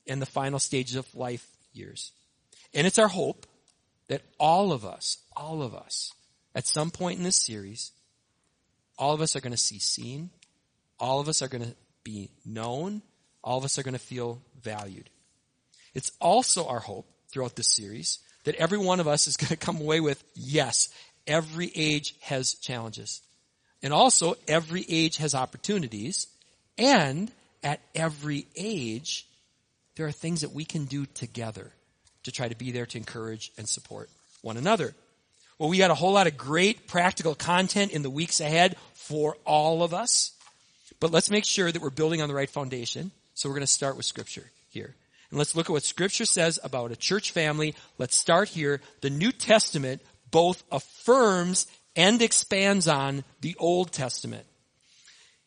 and 0.05 0.21
the 0.21 0.25
final 0.25 0.59
stages 0.59 0.97
of 0.97 1.15
life 1.15 1.47
years. 1.71 2.11
And 2.73 2.85
it's 2.85 2.99
our 2.99 3.07
hope 3.07 3.45
that 4.09 4.23
all 4.38 4.73
of 4.73 4.83
us, 4.83 5.19
all 5.35 5.63
of 5.63 5.73
us, 5.73 6.13
at 6.54 6.68
some 6.68 6.92
point 6.92 7.18
in 7.18 7.23
this 7.23 7.37
series, 7.37 7.92
all 8.97 9.13
of 9.13 9.21
us 9.21 9.35
are 9.35 9.42
going 9.42 9.51
to 9.51 9.57
see 9.57 9.80
seen. 9.80 10.30
All 10.99 11.19
of 11.19 11.30
us 11.30 11.42
are 11.42 11.47
going 11.47 11.63
to 11.63 11.75
be 12.04 12.30
known 12.45 13.01
all 13.47 13.57
of 13.57 13.63
us 13.63 13.80
are 13.80 13.83
going 13.83 13.94
to 13.94 13.99
feel 13.99 14.42
valued. 14.61 15.09
It's 15.94 16.11
also 16.19 16.68
our 16.68 16.81
hope 16.81 17.07
throughout 17.30 17.56
this 17.56 17.71
series 17.73 18.19
that 18.44 18.56
every 18.56 18.77
one 18.77 18.99
of 18.99 19.07
us 19.07 19.25
is 19.25 19.37
going 19.37 19.49
to 19.49 19.56
come 19.56 19.80
away 19.80 20.01
with, 20.01 20.21
yes, 20.35 20.89
every 21.27 21.71
age 21.75 22.15
has 22.21 22.55
challenges. 22.55 23.21
And 23.83 23.93
also, 23.93 24.35
every 24.47 24.85
age 24.89 25.17
has 25.17 25.35
opportunities. 25.35 26.27
And 26.77 27.31
at 27.63 27.79
every 27.93 28.47
age, 28.55 29.27
there 29.95 30.07
are 30.07 30.11
things 30.11 30.41
that 30.41 30.53
we 30.53 30.65
can 30.65 30.85
do 30.85 31.05
together 31.05 31.71
to 32.23 32.31
try 32.31 32.47
to 32.47 32.55
be 32.55 32.71
there 32.71 32.85
to 32.85 32.97
encourage 32.97 33.51
and 33.57 33.67
support 33.67 34.09
one 34.41 34.57
another. 34.57 34.93
Well, 35.59 35.69
we 35.69 35.77
got 35.77 35.91
a 35.91 35.95
whole 35.95 36.13
lot 36.13 36.27
of 36.27 36.37
great 36.37 36.87
practical 36.87 37.33
content 37.33 37.91
in 37.91 38.03
the 38.03 38.09
weeks 38.09 38.39
ahead 38.39 38.75
for 38.93 39.37
all 39.45 39.83
of 39.83 39.93
us. 39.93 40.31
But 40.99 41.11
let's 41.11 41.31
make 41.31 41.45
sure 41.45 41.71
that 41.71 41.81
we're 41.81 41.89
building 41.89 42.21
on 42.21 42.29
the 42.29 42.35
right 42.35 42.49
foundation. 42.49 43.11
So 43.33 43.49
we're 43.49 43.55
going 43.55 43.61
to 43.61 43.67
start 43.67 43.97
with 43.97 44.05
scripture 44.05 44.49
here. 44.69 44.93
And 45.29 45.37
let's 45.37 45.55
look 45.55 45.69
at 45.69 45.73
what 45.73 45.83
scripture 45.83 46.25
says 46.25 46.59
about 46.63 46.91
a 46.91 46.95
church 46.95 47.31
family. 47.31 47.75
Let's 47.97 48.15
start 48.15 48.49
here. 48.49 48.81
The 49.01 49.09
New 49.09 49.31
Testament 49.31 50.01
both 50.31 50.63
affirms 50.71 51.67
and 51.95 52.21
expands 52.21 52.87
on 52.87 53.23
the 53.41 53.55
Old 53.59 53.91
Testament. 53.91 54.45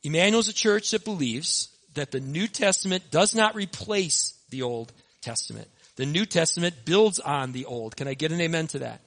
Emmanuel's 0.02 0.48
a 0.48 0.54
church 0.54 0.90
that 0.90 1.04
believes 1.04 1.68
that 1.94 2.10
the 2.10 2.20
New 2.20 2.46
Testament 2.46 3.04
does 3.10 3.34
not 3.34 3.54
replace 3.54 4.34
the 4.50 4.62
Old 4.62 4.92
Testament. 5.20 5.68
The 5.96 6.06
New 6.06 6.24
Testament 6.24 6.74
builds 6.84 7.18
on 7.18 7.52
the 7.52 7.66
Old. 7.66 7.96
Can 7.96 8.08
I 8.08 8.14
get 8.14 8.32
an 8.32 8.40
amen 8.40 8.68
to 8.68 8.80
that? 8.80 9.00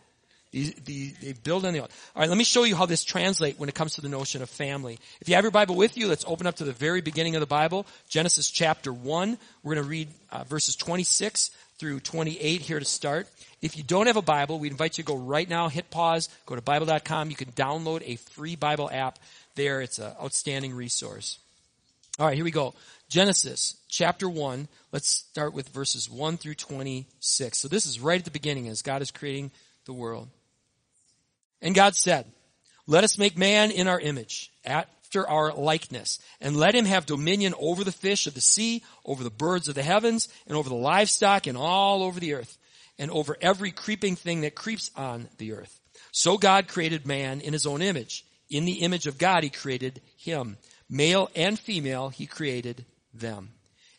they 0.53 1.33
build 1.43 1.65
on 1.65 1.73
the 1.73 1.79
old. 1.79 1.89
All 2.15 2.21
right, 2.21 2.29
let 2.29 2.37
me 2.37 2.43
show 2.43 2.63
you 2.63 2.75
how 2.75 2.85
this 2.85 3.03
translates 3.03 3.57
when 3.57 3.69
it 3.69 3.75
comes 3.75 3.95
to 3.95 4.01
the 4.01 4.09
notion 4.09 4.41
of 4.43 4.49
family. 4.49 4.99
If 5.19 5.27
you 5.27 5.35
have 5.35 5.43
your 5.43 5.51
Bible 5.51 5.75
with 5.75 5.97
you, 5.97 6.07
let's 6.07 6.25
open 6.27 6.45
up 6.45 6.57
to 6.57 6.63
the 6.63 6.71
very 6.71 7.01
beginning 7.01 7.35
of 7.35 7.39
the 7.39 7.47
Bible, 7.47 7.87
Genesis 8.07 8.51
chapter 8.51 8.93
1. 8.93 9.37
We're 9.63 9.73
going 9.73 9.83
to 9.83 9.89
read 9.89 10.09
uh, 10.31 10.43
verses 10.43 10.75
26 10.75 11.49
through 11.83 11.99
28 11.99 12.61
here 12.61 12.79
to 12.79 12.85
start. 12.85 13.27
If 13.61 13.75
you 13.75 13.83
don't 13.83 14.07
have 14.07 14.15
a 14.15 14.21
Bible, 14.21 14.57
we 14.57 14.69
invite 14.69 14.97
you 14.97 15.03
to 15.03 15.07
go 15.09 15.17
right 15.17 15.49
now, 15.49 15.67
hit 15.67 15.89
pause, 15.89 16.29
go 16.45 16.55
to 16.55 16.61
Bible.com. 16.61 17.29
You 17.29 17.35
can 17.35 17.51
download 17.51 18.03
a 18.05 18.15
free 18.15 18.55
Bible 18.55 18.89
app 18.89 19.19
there. 19.55 19.81
It's 19.81 19.99
an 19.99 20.13
outstanding 20.21 20.73
resource. 20.73 21.39
All 22.17 22.25
right, 22.25 22.35
here 22.35 22.45
we 22.45 22.51
go. 22.51 22.73
Genesis 23.09 23.75
chapter 23.89 24.29
1. 24.29 24.69
Let's 24.93 25.09
start 25.09 25.53
with 25.53 25.67
verses 25.67 26.09
1 26.09 26.37
through 26.37 26.53
26. 26.53 27.57
So 27.57 27.67
this 27.67 27.85
is 27.85 27.99
right 27.99 28.17
at 28.17 28.23
the 28.23 28.31
beginning 28.31 28.69
as 28.69 28.81
God 28.81 29.01
is 29.01 29.11
creating 29.11 29.51
the 29.83 29.91
world. 29.91 30.29
And 31.61 31.75
God 31.75 31.97
said, 31.97 32.27
let 32.87 33.03
us 33.03 33.17
make 33.17 33.37
man 33.37 33.71
in 33.71 33.89
our 33.89 33.99
image, 33.99 34.53
after 35.13 35.29
our 35.29 35.53
likeness, 35.53 36.17
and 36.41 36.57
let 36.57 36.73
him 36.73 36.85
have 36.85 37.05
dominion 37.05 37.53
over 37.59 37.83
the 37.83 37.91
fish 37.91 38.25
of 38.25 38.33
the 38.33 38.41
sea, 38.41 38.81
over 39.05 39.23
the 39.23 39.29
birds 39.29 39.67
of 39.67 39.75
the 39.75 39.83
heavens, 39.83 40.27
and 40.47 40.57
over 40.57 40.69
the 40.69 40.75
livestock, 40.75 41.45
and 41.45 41.55
all 41.55 42.01
over 42.01 42.19
the 42.19 42.33
earth, 42.33 42.57
and 42.97 43.11
over 43.11 43.37
every 43.39 43.69
creeping 43.69 44.15
thing 44.15 44.41
that 44.41 44.55
creeps 44.55 44.89
on 44.95 45.27
the 45.37 45.53
earth. 45.53 45.79
So 46.11 46.37
God 46.37 46.67
created 46.67 47.05
man 47.05 47.41
in 47.41 47.53
his 47.53 47.67
own 47.67 47.83
image. 47.83 48.25
In 48.49 48.65
the 48.65 48.81
image 48.81 49.05
of 49.05 49.19
God 49.19 49.43
he 49.43 49.49
created 49.49 50.01
him. 50.17 50.57
Male 50.89 51.29
and 51.35 51.59
female 51.59 52.09
he 52.09 52.25
created 52.25 52.83
them. 53.13 53.49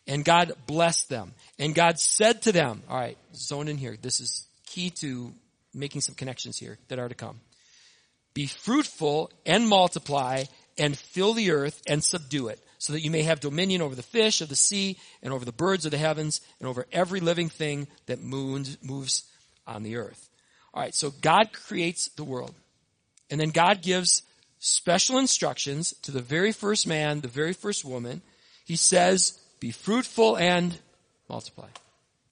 And 0.07 0.25
God 0.25 0.51
blessed 0.67 1.07
them. 1.09 1.33
And 1.57 1.73
God 1.73 1.97
said 1.97 2.41
to 2.43 2.51
them, 2.51 2.83
alright, 2.89 3.17
zone 3.33 3.69
in 3.69 3.77
here. 3.77 3.97
This 4.01 4.19
is 4.19 4.45
key 4.65 4.89
to 5.01 5.33
making 5.73 6.01
some 6.01 6.15
connections 6.15 6.57
here 6.57 6.77
that 6.89 6.99
are 6.99 7.09
to 7.09 7.15
come. 7.15 7.39
Be 8.33 8.47
fruitful 8.47 9.31
and 9.45 9.67
multiply 9.67 10.43
and 10.77 10.97
fill 10.97 11.33
the 11.33 11.51
earth 11.51 11.81
and 11.87 12.03
subdue 12.03 12.47
it 12.47 12.59
so 12.77 12.93
that 12.93 13.01
you 13.01 13.09
may 13.09 13.23
have 13.23 13.39
dominion 13.39 13.81
over 13.81 13.95
the 13.95 14.03
fish 14.03 14.41
of 14.41 14.49
the 14.49 14.55
sea 14.55 14.97
and 15.23 15.33
over 15.33 15.45
the 15.45 15.51
birds 15.51 15.85
of 15.85 15.91
the 15.91 15.97
heavens 15.97 16.41
and 16.59 16.67
over 16.67 16.85
every 16.91 17.19
living 17.19 17.49
thing 17.49 17.87
that 18.05 18.21
moves, 18.21 19.23
on 19.67 19.81
the 19.81 19.95
earth. 19.95 20.29
All 20.73 20.83
right, 20.83 20.93
so 20.93 21.11
God 21.21 21.51
creates 21.53 22.09
the 22.09 22.23
world. 22.23 22.53
And 23.31 23.39
then 23.41 23.49
God 23.49 23.81
gives 23.81 24.21
special 24.59 25.17
instructions 25.17 25.93
to 26.03 26.11
the 26.11 26.21
very 26.21 26.51
first 26.51 26.85
man, 26.85 27.21
the 27.21 27.27
very 27.27 27.53
first 27.53 27.83
woman. 27.83 28.21
He 28.65 28.75
says, 28.75 29.39
be 29.59 29.71
fruitful 29.71 30.37
and 30.37 30.77
multiply. 31.27 31.69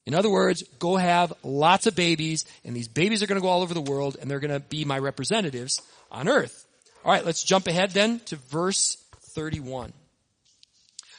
In 0.06 0.14
other 0.14 0.30
words, 0.30 0.64
go 0.78 0.98
have 0.98 1.34
lots 1.42 1.88
of 1.88 1.96
babies, 1.96 2.46
and 2.66 2.76
these 2.76 2.90
babies 2.90 3.24
are 3.24 3.28
going 3.28 3.40
to 3.40 3.42
go 3.42 3.48
all 3.48 3.62
over 3.64 3.74
the 3.74 3.82
world, 3.82 4.18
and 4.22 4.30
they're 4.30 4.40
going 4.40 4.52
to 4.52 4.60
be 4.60 4.86
my 4.86 5.00
representatives 5.00 5.82
on 6.12 6.28
earth. 6.28 6.68
All 7.04 7.12
right, 7.12 7.26
let's 7.26 7.44
jump 7.44 7.68
ahead 7.68 7.92
then 7.92 8.20
to 8.26 8.38
verse 8.38 8.98
31. 9.34 9.94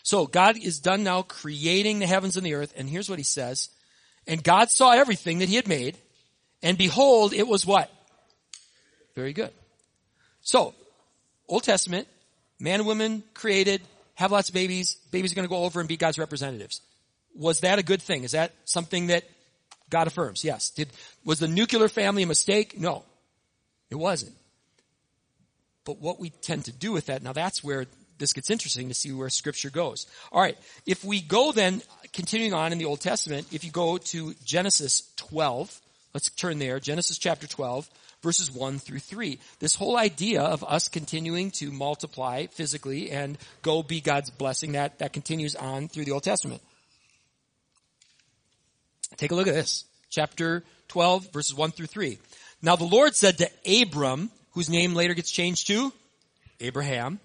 So 0.02 0.26
God 0.26 0.56
is 0.56 0.78
done 0.78 1.02
now 1.02 1.22
creating 1.22 1.98
the 1.98 2.06
heavens 2.06 2.36
and 2.36 2.44
the 2.44 2.54
earth, 2.54 2.72
and 2.76 2.88
here's 2.88 3.08
what 3.08 3.18
he 3.18 3.24
says. 3.24 3.68
And 4.26 4.42
God 4.42 4.70
saw 4.70 4.92
everything 4.92 5.38
that 5.38 5.48
he 5.48 5.56
had 5.56 5.68
made, 5.68 5.96
and 6.62 6.78
behold, 6.78 7.34
it 7.34 7.46
was 7.46 7.66
what? 7.66 7.90
Very 9.14 9.32
good. 9.32 9.50
So, 10.40 10.74
Old 11.48 11.62
Testament, 11.62 12.08
man 12.58 12.80
and 12.80 12.86
woman 12.86 13.22
created, 13.34 13.82
have 14.14 14.32
lots 14.32 14.48
of 14.48 14.54
babies, 14.54 14.96
babies 15.10 15.32
are 15.32 15.42
to 15.42 15.48
go 15.48 15.64
over 15.64 15.80
and 15.80 15.88
be 15.88 15.96
God's 15.96 16.18
representatives. 16.18 16.80
Was 17.34 17.60
that 17.60 17.78
a 17.78 17.82
good 17.82 18.00
thing? 18.00 18.24
Is 18.24 18.32
that 18.32 18.52
something 18.64 19.08
that 19.08 19.24
God 19.90 20.06
affirms? 20.06 20.44
Yes. 20.44 20.70
Did, 20.70 20.88
was 21.24 21.38
the 21.38 21.48
nuclear 21.48 21.88
family 21.88 22.22
a 22.22 22.26
mistake? 22.26 22.78
No. 22.78 23.04
It 23.90 23.96
wasn't. 23.96 24.34
But 25.84 26.00
what 26.00 26.18
we 26.18 26.30
tend 26.30 26.64
to 26.66 26.72
do 26.72 26.92
with 26.92 27.06
that, 27.06 27.22
now 27.22 27.32
that's 27.32 27.62
where 27.62 27.86
this 28.18 28.32
gets 28.32 28.50
interesting 28.50 28.88
to 28.88 28.94
see 28.94 29.12
where 29.12 29.28
scripture 29.28 29.70
goes. 29.70 30.06
Alright, 30.32 30.56
if 30.86 31.04
we 31.04 31.20
go 31.20 31.52
then, 31.52 31.82
continuing 32.12 32.54
on 32.54 32.72
in 32.72 32.78
the 32.78 32.84
Old 32.84 33.00
Testament, 33.00 33.48
if 33.52 33.64
you 33.64 33.70
go 33.70 33.98
to 33.98 34.34
Genesis 34.44 35.12
12, 35.16 35.80
let's 36.14 36.30
turn 36.30 36.58
there, 36.58 36.80
Genesis 36.80 37.18
chapter 37.18 37.46
12, 37.46 37.88
verses 38.22 38.50
1 38.50 38.78
through 38.78 39.00
3. 39.00 39.38
This 39.58 39.74
whole 39.74 39.96
idea 39.96 40.42
of 40.42 40.64
us 40.64 40.88
continuing 40.88 41.50
to 41.52 41.70
multiply 41.70 42.46
physically 42.46 43.10
and 43.10 43.36
go 43.62 43.82
be 43.82 44.00
God's 44.00 44.30
blessing, 44.30 44.72
that, 44.72 45.00
that 45.00 45.12
continues 45.12 45.54
on 45.54 45.88
through 45.88 46.04
the 46.04 46.12
Old 46.12 46.24
Testament. 46.24 46.62
Take 49.16 49.30
a 49.30 49.34
look 49.34 49.46
at 49.46 49.54
this. 49.54 49.84
Chapter 50.08 50.64
12, 50.88 51.32
verses 51.32 51.54
1 51.54 51.72
through 51.72 51.86
3. 51.86 52.18
Now 52.62 52.76
the 52.76 52.84
Lord 52.84 53.14
said 53.14 53.38
to 53.38 53.50
Abram, 53.82 54.30
whose 54.54 54.70
name 54.70 54.94
later 54.94 55.14
gets 55.14 55.30
changed 55.30 55.66
to 55.66 55.92
Abraham, 56.61 57.20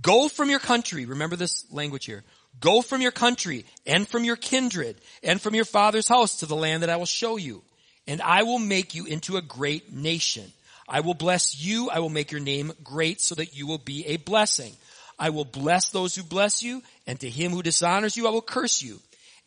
go 0.00 0.28
from 0.28 0.50
your 0.50 0.58
country. 0.58 1.06
Remember 1.06 1.36
this 1.36 1.64
language 1.72 2.04
here. 2.04 2.22
Go 2.60 2.80
from 2.80 3.02
your 3.02 3.12
country 3.12 3.66
and 3.86 4.08
from 4.08 4.24
your 4.24 4.36
kindred 4.36 4.96
and 5.22 5.40
from 5.40 5.54
your 5.54 5.64
father's 5.64 6.08
house 6.08 6.36
to 6.36 6.46
the 6.46 6.56
land 6.56 6.82
that 6.82 6.90
I 6.90 6.96
will 6.96 7.06
show 7.06 7.36
you. 7.36 7.62
And 8.06 8.22
I 8.22 8.44
will 8.44 8.58
make 8.58 8.94
you 8.94 9.04
into 9.04 9.36
a 9.36 9.42
great 9.42 9.92
nation. 9.92 10.52
I 10.88 11.00
will 11.00 11.14
bless 11.14 11.60
you. 11.60 11.90
I 11.90 11.98
will 11.98 12.08
make 12.08 12.30
your 12.30 12.40
name 12.40 12.72
great 12.84 13.20
so 13.20 13.34
that 13.34 13.56
you 13.56 13.66
will 13.66 13.78
be 13.78 14.06
a 14.06 14.16
blessing. 14.16 14.72
I 15.18 15.30
will 15.30 15.44
bless 15.44 15.90
those 15.90 16.14
who 16.14 16.22
bless 16.22 16.62
you 16.62 16.82
and 17.06 17.18
to 17.20 17.28
him 17.28 17.52
who 17.52 17.62
dishonors 17.62 18.16
you 18.16 18.26
I 18.26 18.30
will 18.30 18.42
curse 18.42 18.82
you. 18.82 19.00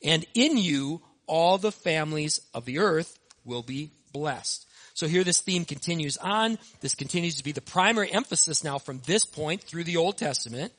And 0.04 0.26
in 0.34 0.58
you 0.58 1.02
all 1.26 1.58
the 1.58 1.72
families 1.72 2.42
of 2.54 2.66
the 2.66 2.80
earth 2.80 3.18
will 3.46 3.64
be 3.64 3.92
blessed. 4.12 4.66
So 5.00 5.08
here 5.08 5.24
this 5.24 5.40
theme 5.40 5.64
continues 5.64 6.18
on. 6.18 6.58
This 6.82 6.94
continues 6.94 7.36
to 7.36 7.44
be 7.46 7.54
the 7.54 7.62
primary 7.62 8.12
emphasis 8.12 8.66
now 8.66 8.80
from 8.80 9.00
this 9.06 9.24
point 9.24 9.62
through 9.62 9.86
the 9.86 9.96
Old 9.96 10.18
Testament 10.18 10.74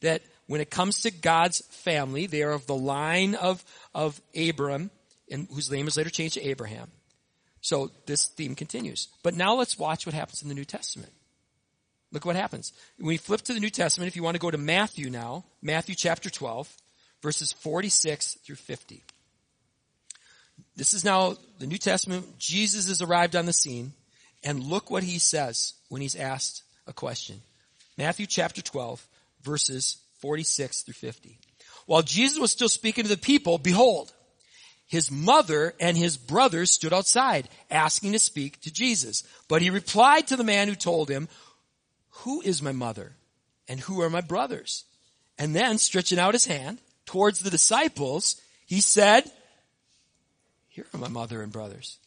that 0.00 0.22
when 0.46 0.62
it 0.62 0.70
comes 0.70 1.02
to 1.02 1.10
God's 1.10 1.60
family, 1.66 2.26
they 2.26 2.42
are 2.44 2.52
of 2.52 2.66
the 2.66 2.74
line 2.74 3.34
of, 3.34 3.62
of 3.94 4.18
Abram, 4.34 4.90
and 5.30 5.48
whose 5.52 5.70
name 5.70 5.86
is 5.86 5.98
later 5.98 6.08
changed 6.08 6.36
to 6.36 6.48
Abraham. 6.48 6.90
So 7.60 7.90
this 8.06 8.24
theme 8.24 8.54
continues. 8.54 9.08
But 9.22 9.34
now 9.34 9.54
let's 9.54 9.78
watch 9.78 10.06
what 10.06 10.14
happens 10.14 10.40
in 10.40 10.48
the 10.48 10.54
New 10.54 10.64
Testament. 10.64 11.12
Look 12.10 12.24
what 12.24 12.36
happens. 12.36 12.72
When 12.96 13.08
we 13.08 13.18
flip 13.18 13.42
to 13.42 13.52
the 13.52 13.60
New 13.60 13.68
Testament, 13.68 14.08
if 14.08 14.16
you 14.16 14.22
want 14.22 14.34
to 14.34 14.40
go 14.40 14.50
to 14.50 14.56
Matthew 14.56 15.10
now, 15.10 15.44
Matthew 15.60 15.94
chapter 15.94 16.30
12, 16.30 16.74
verses 17.20 17.52
46 17.52 18.38
through 18.46 18.56
50. 18.56 19.04
This 20.76 20.94
is 20.94 21.04
now 21.04 21.36
the 21.58 21.66
New 21.66 21.78
Testament. 21.78 22.38
Jesus 22.38 22.88
has 22.88 23.02
arrived 23.02 23.36
on 23.36 23.46
the 23.46 23.52
scene. 23.52 23.92
And 24.44 24.64
look 24.64 24.90
what 24.90 25.02
he 25.02 25.18
says 25.18 25.74
when 25.88 26.02
he's 26.02 26.16
asked 26.16 26.62
a 26.86 26.92
question. 26.92 27.40
Matthew 27.96 28.26
chapter 28.26 28.62
12, 28.62 29.06
verses 29.42 29.98
46 30.20 30.82
through 30.82 30.94
50. 30.94 31.38
While 31.86 32.02
Jesus 32.02 32.38
was 32.38 32.50
still 32.50 32.68
speaking 32.68 33.04
to 33.04 33.10
the 33.10 33.16
people, 33.16 33.58
behold, 33.58 34.12
his 34.86 35.10
mother 35.10 35.74
and 35.80 35.96
his 35.96 36.16
brothers 36.16 36.70
stood 36.70 36.92
outside, 36.92 37.48
asking 37.70 38.12
to 38.12 38.18
speak 38.18 38.60
to 38.62 38.72
Jesus. 38.72 39.22
But 39.48 39.62
he 39.62 39.70
replied 39.70 40.26
to 40.28 40.36
the 40.36 40.44
man 40.44 40.68
who 40.68 40.74
told 40.74 41.08
him, 41.08 41.28
Who 42.10 42.42
is 42.42 42.62
my 42.62 42.72
mother? 42.72 43.12
And 43.68 43.80
who 43.80 44.02
are 44.02 44.10
my 44.10 44.20
brothers? 44.20 44.84
And 45.38 45.54
then, 45.56 45.78
stretching 45.78 46.18
out 46.18 46.34
his 46.34 46.46
hand 46.46 46.78
towards 47.06 47.40
the 47.40 47.50
disciples, 47.50 48.40
he 48.66 48.80
said, 48.80 49.30
here 50.72 50.86
are 50.94 50.98
my 50.98 51.08
mother 51.08 51.42
and 51.42 51.52
brothers. 51.52 51.98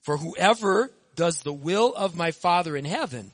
For 0.00 0.16
whoever 0.16 0.90
does 1.14 1.42
the 1.42 1.52
will 1.52 1.94
of 1.94 2.16
my 2.16 2.32
Father 2.32 2.76
in 2.76 2.84
heaven 2.84 3.30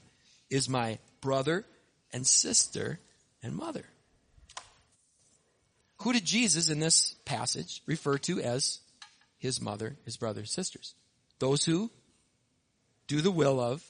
is 0.50 0.68
my 0.68 0.98
brother 1.22 1.64
and 2.12 2.26
sister 2.26 3.00
and 3.42 3.56
mother. 3.56 3.84
Who 6.02 6.12
did 6.12 6.26
Jesus 6.26 6.68
in 6.68 6.80
this 6.80 7.14
passage 7.24 7.82
refer 7.86 8.18
to 8.18 8.42
as 8.42 8.80
his 9.38 9.58
mother, 9.58 9.96
his 10.04 10.18
brothers, 10.18 10.52
sisters? 10.52 10.94
Those 11.38 11.64
who 11.64 11.90
do 13.06 13.22
the 13.22 13.30
will 13.30 13.58
of 13.58 13.82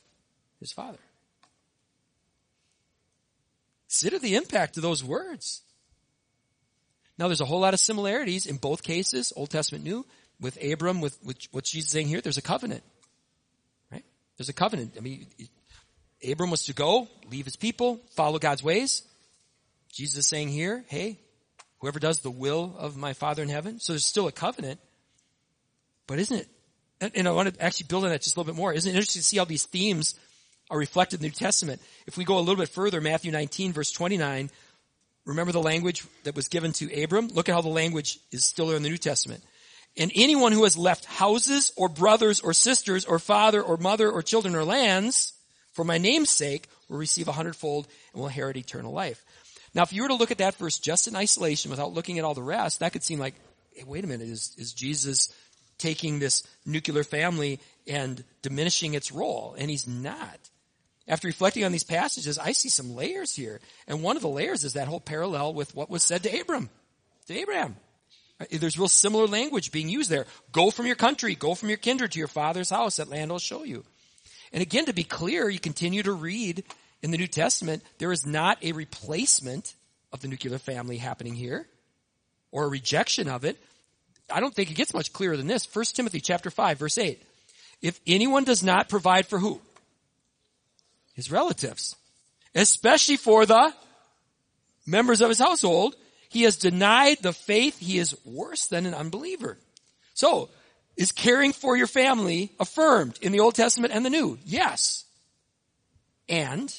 his 0.61 0.71
Father. 0.71 0.99
Consider 3.89 4.21
the 4.21 4.37
impact 4.37 4.77
of 4.77 4.85
those 4.85 5.03
words. 5.03 5.63
Now 7.19 7.27
there's 7.27 7.41
a 7.41 7.47
whole 7.47 7.61
lot 7.61 7.75
of 7.75 7.81
similarities 7.81 8.47
in 8.47 8.59
both 8.59 8.85
cases, 8.85 9.33
Old 9.35 9.51
Testament, 9.51 9.83
New 9.83 10.07
with 10.41 10.63
Abram, 10.63 11.01
with, 11.01 11.19
with 11.25 11.39
what 11.51 11.65
Jesus 11.65 11.91
saying 11.91 12.09
here, 12.09 12.21
there's 12.21 12.39
a 12.39 12.43
covenant. 12.43 12.83
Right? 13.91 14.05
There's 14.37 14.49
a 14.49 14.55
covenant. 14.55 14.95
I 14.97 15.01
mean, 15.01 15.27
Abram 16.29 16.51
was 16.51 16.65
to 16.65 16.73
go, 16.73 17.09
leave 17.31 17.45
his 17.45 17.57
people, 17.57 18.01
follow 18.15 18.39
God's 18.39 18.63
ways. 18.63 19.03
Jesus 19.93 20.19
is 20.19 20.27
saying 20.27 20.49
here, 20.49 20.85
hey, 20.89 21.19
whoever 21.79 21.99
does 21.99 22.21
the 22.21 22.31
will 22.31 22.75
of 22.79 22.97
my 22.97 23.13
Father 23.13 23.43
in 23.43 23.49
heaven. 23.49 23.81
So 23.81 23.93
there's 23.93 24.05
still 24.05 24.27
a 24.27 24.33
covenant. 24.33 24.81
But 26.07 26.19
isn't 26.19 26.37
it, 26.37 26.49
and, 27.01 27.13
and 27.15 27.29
I 27.29 27.33
want 27.33 27.55
to 27.55 27.63
actually 27.63 27.87
build 27.89 28.05
on 28.05 28.11
that 28.11 28.23
just 28.23 28.37
a 28.37 28.41
little 28.41 28.53
bit 28.53 28.59
more. 28.59 28.73
Isn't 28.73 28.89
it 28.89 28.95
interesting 28.95 29.21
to 29.21 29.27
see 29.27 29.39
how 29.39 29.45
these 29.45 29.65
themes 29.65 30.15
are 30.71 30.79
reflected 30.79 31.17
in 31.17 31.23
the 31.23 31.29
New 31.29 31.35
Testament? 31.35 31.81
If 32.07 32.17
we 32.17 32.25
go 32.25 32.39
a 32.39 32.41
little 32.41 32.57
bit 32.57 32.69
further, 32.69 33.01
Matthew 33.01 33.31
19 33.31 33.73
verse 33.73 33.93
29, 33.93 34.51
remember 35.25 35.53
the 35.53 35.63
language 35.63 36.05
that 36.25 36.35
was 36.35 36.49
given 36.49 36.73
to 36.75 37.03
Abram? 37.03 37.29
Look 37.29 37.49
at 37.49 37.55
how 37.55 37.61
the 37.61 37.69
language 37.69 38.19
is 38.33 38.45
still 38.45 38.67
there 38.67 38.77
in 38.77 38.83
the 38.83 38.89
New 38.89 38.99
Testament. 38.99 39.43
And 39.99 40.13
anyone 40.15 40.53
who 40.53 40.63
has 40.63 40.79
left 40.79 41.05
houses 41.05 41.73
or 41.77 41.89
brothers 41.89 42.41
or 42.41 42.55
sisters 42.55 43.05
or 43.05 43.19
father 43.19 43.61
or 43.61 43.77
mother 43.77 44.09
or 44.11 44.23
children 44.23 44.55
or 44.55 44.65
lands 44.65 45.33
for 45.73 45.85
my 45.85 45.99
name's 45.99 46.31
sake 46.31 46.69
will 46.89 46.99
receive 46.99 47.29
a 47.29 47.33
hundredfold 47.33 47.89
and 48.13 48.21
will 48.21 48.29
inherit 48.29 48.57
eternal 48.57 48.93
life. 48.93 49.25
Now, 49.75 49.83
if 49.83 49.93
you 49.93 50.03
were 50.03 50.09
to 50.09 50.15
look 50.15 50.31
at 50.31 50.39
that 50.39 50.55
verse 50.55 50.79
just 50.79 51.09
in 51.09 51.17
isolation 51.17 51.71
without 51.71 51.93
looking 51.93 52.19
at 52.19 52.25
all 52.25 52.35
the 52.35 52.43
rest, 52.43 52.81
that 52.81 52.93
could 52.93 53.03
seem 53.03 53.19
like, 53.19 53.35
hey, 53.75 53.85
wait 53.85 54.05
a 54.05 54.07
minute, 54.07 54.29
is, 54.29 54.55
is 54.57 54.73
Jesus 54.73 55.35
taking 55.79 56.19
this 56.19 56.43
nuclear 56.65 57.05
family 57.05 57.61
and 57.87 58.25
diminishing 58.43 58.95
its 58.95 59.13
role? 59.13 59.55
And 59.59 59.69
he's 59.69 59.87
not. 59.87 60.39
after 61.09 61.27
reflecting 61.27 61.65
on 61.65 61.73
these 61.73 61.85
passages, 61.85 62.39
I 62.39 62.53
see 62.53 62.69
some 62.69 62.95
layers 62.95 63.35
here. 63.35 63.61
And 63.87 64.03
one 64.03 64.17
of 64.17 64.23
the 64.23 64.29
layers 64.29 64.63
is 64.63 64.75
that 64.75 64.89
whole 64.89 65.01
parallel 65.01 65.55
with 65.55 65.75
what 65.75 65.91
was 65.91 66.03
said 66.03 66.23
to 66.23 66.41
Abram, 66.41 66.69
to 67.27 67.35
Abraham. 67.35 67.77
Uh, 68.41 68.45
there's 68.53 68.79
real 68.79 68.89
similar 68.89 69.27
language 69.27 69.73
being 69.73 69.89
used 69.89 70.11
there. 70.11 70.27
Go 70.53 70.71
from 70.71 70.87
your 70.87 70.97
country, 70.97 71.35
go 71.35 71.55
from 71.55 71.69
your 71.69 71.79
kindred 71.79 72.13
to 72.13 72.19
your 72.19 72.29
father's 72.29 72.71
house, 72.71 72.97
that 72.97 73.09
land 73.09 73.31
will 73.31 73.39
show 73.39 73.65
you. 73.65 73.85
And 74.53 74.63
again, 74.63 74.87
to 74.87 74.93
be 74.93 75.05
clear, 75.05 75.49
you 75.49 75.59
continue 75.59 76.03
to 76.03 76.13
read 76.13 76.65
in 77.03 77.11
the 77.11 77.19
New 77.19 77.27
Testament, 77.27 77.83
there 77.99 78.13
is 78.13 78.27
not 78.27 78.63
a 78.63 78.73
replacement 78.73 79.75
of 80.13 80.21
the 80.21 80.29
nuclear 80.29 80.59
family 80.59 80.97
happening 80.97 81.35
here, 81.35 81.67
or 82.51 82.65
a 82.65 82.69
rejection 82.69 83.29
of 83.29 83.45
it. 83.45 83.63
I 84.31 84.41
don't 84.41 84.55
think 84.55 84.71
it 84.71 84.75
gets 84.75 84.95
much 84.95 85.13
clearer 85.13 85.37
than 85.37 85.47
this. 85.47 85.73
1 85.73 85.85
Timothy 85.95 86.21
chapter 86.21 86.51
5 86.51 86.79
verse 86.79 86.99
8. 86.99 87.23
If 87.81 88.01
anyone 88.07 88.45
does 88.45 88.63
not 88.63 88.89
provide 88.89 89.27
for 89.27 89.39
who? 89.39 89.61
His 91.15 91.31
relatives. 91.31 91.95
Especially 92.55 93.17
for 93.17 93.47
the 93.47 93.73
members 94.87 95.21
of 95.21 95.29
his 95.29 95.39
household, 95.39 95.95
he 96.29 96.43
has 96.43 96.57
denied 96.57 97.19
the 97.23 97.33
faith. 97.33 97.79
He 97.79 97.99
is 97.99 98.17
worse 98.25 98.67
than 98.67 98.87
an 98.87 98.95
unbeliever. 98.95 99.57
So, 100.15 100.51
is 100.97 101.13
caring 101.13 101.53
for 101.53 101.77
your 101.77 101.87
family 101.87 102.53
affirmed 102.59 103.19
in 103.23 103.33
the 103.33 103.41
Old 103.41 103.55
Testament 103.55 103.95
and 103.95 104.05
the 104.05 104.11
New? 104.11 104.39
Yes. 104.45 105.05
And 106.29 106.75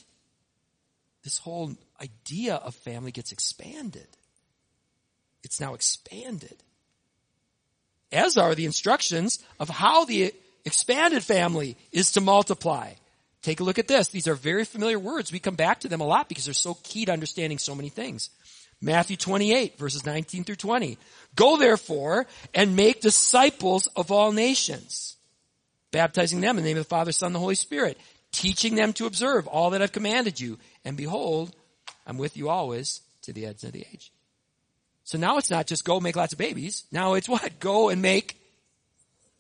this 1.24 1.38
whole 1.38 1.72
idea 2.02 2.56
of 2.56 2.76
family 2.76 3.12
gets 3.12 3.32
expanded. 3.32 4.08
It's 5.44 5.60
now 5.60 5.74
expanded. 5.74 6.56
As 8.12 8.38
are 8.38 8.56
the 8.56 8.66
instructions 8.66 9.40
of 9.60 9.70
how 9.70 10.06
the 10.06 10.34
expanded 10.66 11.24
family 11.24 11.78
is 11.92 12.12
to 12.12 12.22
multiply. 12.22 12.94
Take 13.42 13.62
a 13.62 13.64
look 13.64 13.80
at 13.80 13.88
this. 13.88 14.10
These 14.10 14.28
are 14.28 14.36
very 14.36 14.66
familiar 14.66 15.00
words. 15.00 15.32
We 15.32 15.40
come 15.40 15.56
back 15.56 15.82
to 15.82 15.88
them 15.88 16.02
a 16.02 16.06
lot 16.06 16.28
because 16.28 16.46
they're 16.46 16.54
so 16.54 16.78
key 16.84 17.06
to 17.06 17.14
understanding 17.14 17.58
so 17.58 17.74
many 17.74 17.90
things. 17.90 18.30
Matthew 18.82 19.18
28 19.18 19.78
verses 19.78 20.06
19 20.06 20.44
through 20.44 20.56
20. 20.56 20.98
Go 21.36 21.58
therefore 21.58 22.26
and 22.54 22.76
make 22.76 23.02
disciples 23.02 23.88
of 23.96 24.12
all 24.12 24.32
nations, 24.32 25.18
baptizing 25.92 26.42
them 26.42 26.58
in 26.58 26.64
the 26.64 26.70
name 26.70 26.78
of 26.78 26.86
the 26.86 26.90
Father, 26.90 27.12
Son, 27.12 27.28
and 27.28 27.36
the 27.36 27.40
Holy 27.40 27.56
Spirit, 27.56 27.98
teaching 28.32 28.76
them 28.76 28.94
to 28.94 29.06
observe 29.06 29.48
all 29.48 29.72
that 29.72 29.82
I've 29.82 29.92
commanded 29.92 30.40
you. 30.40 30.58
And 30.86 30.96
behold, 30.96 31.54
I'm 32.08 32.18
with 32.18 32.38
you 32.38 32.50
always 32.50 33.02
to 33.24 33.34
the 33.34 33.46
ends 33.46 33.64
of 33.64 33.74
the 33.74 33.86
age. 33.94 34.12
So 35.04 35.18
now 35.18 35.38
it's 35.38 35.52
not 35.52 35.68
just 35.68 35.86
go 35.86 36.00
make 36.00 36.16
lots 36.16 36.34
of 36.34 36.40
babies. 36.40 36.86
Now 36.92 37.16
it's 37.16 37.28
what? 37.28 37.60
Go 37.60 37.90
and 37.90 38.02
make 38.02 38.40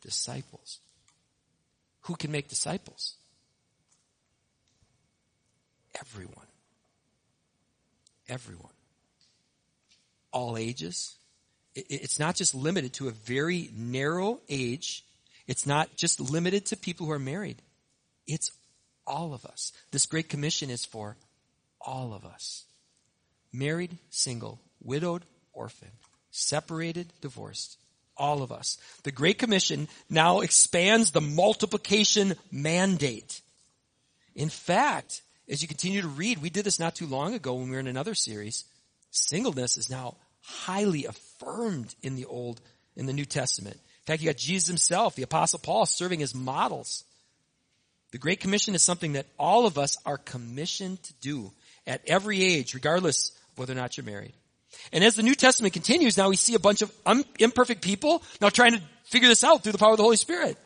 disciples. 0.01 0.79
Who 2.01 2.15
can 2.15 2.31
make 2.31 2.49
disciples? 2.49 3.15
Everyone. 5.99 6.47
Everyone 8.27 8.71
all 10.31 10.57
ages. 10.57 11.15
It's 11.75 12.19
not 12.19 12.35
just 12.35 12.55
limited 12.55 12.93
to 12.93 13.07
a 13.07 13.11
very 13.11 13.69
narrow 13.75 14.39
age. 14.49 15.03
It's 15.47 15.65
not 15.65 15.95
just 15.95 16.19
limited 16.19 16.65
to 16.67 16.77
people 16.77 17.05
who 17.05 17.11
are 17.11 17.19
married. 17.19 17.61
It's 18.27 18.51
all 19.07 19.33
of 19.33 19.45
us. 19.45 19.71
This 19.91 20.05
Great 20.05 20.29
Commission 20.29 20.69
is 20.69 20.85
for 20.85 21.15
all 21.81 22.13
of 22.13 22.25
us. 22.25 22.65
Married, 23.51 23.97
single, 24.09 24.59
widowed, 24.83 25.23
orphan, 25.53 25.89
separated, 26.31 27.11
divorced. 27.21 27.77
All 28.17 28.41
of 28.41 28.51
us. 28.51 28.77
The 29.03 29.13
Great 29.13 29.39
Commission 29.39 29.87
now 30.09 30.41
expands 30.41 31.11
the 31.11 31.21
multiplication 31.21 32.35
mandate. 32.51 33.41
In 34.35 34.49
fact, 34.49 35.21
as 35.49 35.61
you 35.61 35.67
continue 35.67 36.01
to 36.01 36.07
read, 36.07 36.41
we 36.41 36.49
did 36.49 36.65
this 36.65 36.79
not 36.79 36.95
too 36.95 37.07
long 37.07 37.33
ago 37.33 37.53
when 37.55 37.69
we 37.69 37.71
were 37.71 37.79
in 37.79 37.87
another 37.87 38.13
series. 38.13 38.65
Singleness 39.11 39.77
is 39.77 39.89
now 39.89 40.15
highly 40.41 41.05
affirmed 41.05 41.93
in 42.01 42.15
the 42.15 42.25
Old, 42.25 42.61
in 42.95 43.05
the 43.05 43.13
New 43.13 43.25
Testament. 43.25 43.75
In 43.75 44.05
fact, 44.05 44.21
you 44.21 44.29
got 44.29 44.37
Jesus 44.37 44.67
himself, 44.67 45.15
the 45.15 45.23
apostle 45.23 45.59
Paul 45.59 45.85
serving 45.85 46.21
as 46.21 46.33
models. 46.33 47.03
The 48.11 48.17
Great 48.17 48.39
Commission 48.39 48.73
is 48.73 48.81
something 48.81 49.13
that 49.13 49.27
all 49.37 49.67
of 49.67 49.77
us 49.77 49.97
are 50.05 50.17
commissioned 50.17 51.01
to 51.03 51.13
do 51.21 51.51
at 51.85 52.01
every 52.07 52.43
age, 52.43 52.73
regardless 52.73 53.29
of 53.29 53.59
whether 53.59 53.73
or 53.73 53.75
not 53.75 53.97
you're 53.97 54.05
married. 54.05 54.33
And 54.91 55.03
as 55.03 55.15
the 55.15 55.23
New 55.23 55.35
Testament 55.35 55.73
continues, 55.73 56.17
now 56.17 56.29
we 56.29 56.35
see 56.35 56.55
a 56.55 56.59
bunch 56.59 56.81
of 56.81 56.91
un- 57.05 57.23
imperfect 57.39 57.81
people 57.81 58.23
now 58.41 58.49
trying 58.49 58.73
to 58.73 58.81
figure 59.05 59.27
this 59.27 59.43
out 59.43 59.63
through 59.63 59.71
the 59.71 59.77
power 59.77 59.91
of 59.91 59.97
the 59.97 60.03
Holy 60.03 60.15
Spirit. 60.15 60.57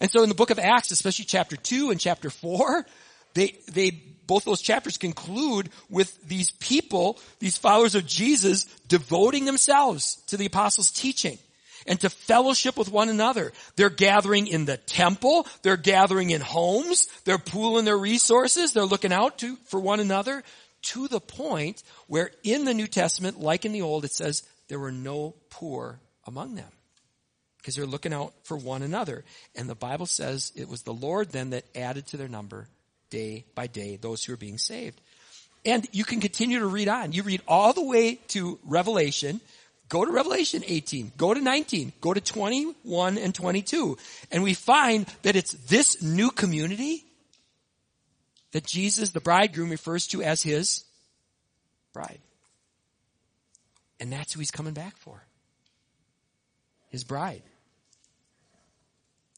And 0.00 0.10
so 0.10 0.22
in 0.22 0.28
the 0.28 0.34
book 0.34 0.50
of 0.50 0.58
Acts, 0.58 0.90
especially 0.90 1.24
chapter 1.24 1.56
2 1.56 1.90
and 1.90 2.00
chapter 2.00 2.30
4, 2.30 2.86
they, 3.34 3.58
they, 3.72 3.90
both 4.26 4.44
those 4.44 4.62
chapters 4.62 4.98
conclude 4.98 5.70
with 5.88 6.22
these 6.28 6.50
people, 6.52 7.18
these 7.38 7.56
followers 7.56 7.94
of 7.94 8.06
Jesus, 8.06 8.64
devoting 8.86 9.44
themselves 9.44 10.16
to 10.28 10.36
the 10.36 10.46
apostles' 10.46 10.90
teaching 10.90 11.38
and 11.86 11.98
to 12.00 12.10
fellowship 12.10 12.76
with 12.76 12.90
one 12.90 13.08
another. 13.08 13.52
They're 13.76 13.90
gathering 13.90 14.46
in 14.46 14.66
the 14.66 14.76
temple. 14.76 15.46
They're 15.62 15.76
gathering 15.76 16.30
in 16.30 16.40
homes. 16.40 17.08
They're 17.24 17.38
pooling 17.38 17.86
their 17.86 17.96
resources. 17.96 18.72
They're 18.72 18.84
looking 18.84 19.12
out 19.12 19.38
to, 19.38 19.56
for 19.64 19.80
one 19.80 20.00
another 20.00 20.44
to 20.82 21.08
the 21.08 21.20
point 21.20 21.82
where 22.06 22.30
in 22.44 22.64
the 22.64 22.74
New 22.74 22.86
Testament, 22.86 23.40
like 23.40 23.64
in 23.64 23.72
the 23.72 23.82
Old, 23.82 24.04
it 24.04 24.12
says 24.12 24.42
there 24.68 24.78
were 24.78 24.92
no 24.92 25.34
poor 25.50 26.00
among 26.26 26.54
them 26.54 26.70
because 27.56 27.74
they're 27.74 27.86
looking 27.86 28.12
out 28.12 28.34
for 28.44 28.56
one 28.56 28.82
another. 28.82 29.24
And 29.56 29.68
the 29.68 29.74
Bible 29.74 30.06
says 30.06 30.52
it 30.54 30.68
was 30.68 30.82
the 30.82 30.94
Lord 30.94 31.30
then 31.30 31.50
that 31.50 31.64
added 31.74 32.06
to 32.08 32.16
their 32.16 32.28
number 32.28 32.68
day 33.10 33.44
by 33.54 33.66
day 33.66 33.96
those 33.96 34.24
who 34.24 34.32
are 34.32 34.38
being 34.38 34.58
saved. 34.58 35.00
And 35.64 35.86
you 35.92 36.04
can 36.04 36.20
continue 36.20 36.60
to 36.60 36.66
read 36.66 36.88
on. 36.88 37.12
You 37.12 37.22
read 37.22 37.42
all 37.46 37.72
the 37.72 37.84
way 37.84 38.16
to 38.28 38.58
Revelation. 38.64 39.40
Go 39.88 40.04
to 40.04 40.10
Revelation 40.10 40.62
18. 40.66 41.12
Go 41.16 41.34
to 41.34 41.40
19. 41.40 41.92
Go 42.00 42.14
to 42.14 42.20
21 42.20 43.18
and 43.18 43.34
22. 43.34 43.96
And 44.30 44.42
we 44.42 44.54
find 44.54 45.06
that 45.22 45.36
it's 45.36 45.52
this 45.52 46.02
new 46.02 46.30
community 46.30 47.04
that 48.52 48.64
Jesus, 48.64 49.10
the 49.10 49.20
bridegroom, 49.20 49.70
refers 49.70 50.06
to 50.08 50.22
as 50.22 50.42
his 50.42 50.84
bride. 51.92 52.20
And 54.00 54.12
that's 54.12 54.32
who 54.32 54.40
he's 54.40 54.50
coming 54.50 54.74
back 54.74 54.96
for. 54.96 55.22
His 56.90 57.04
bride. 57.04 57.42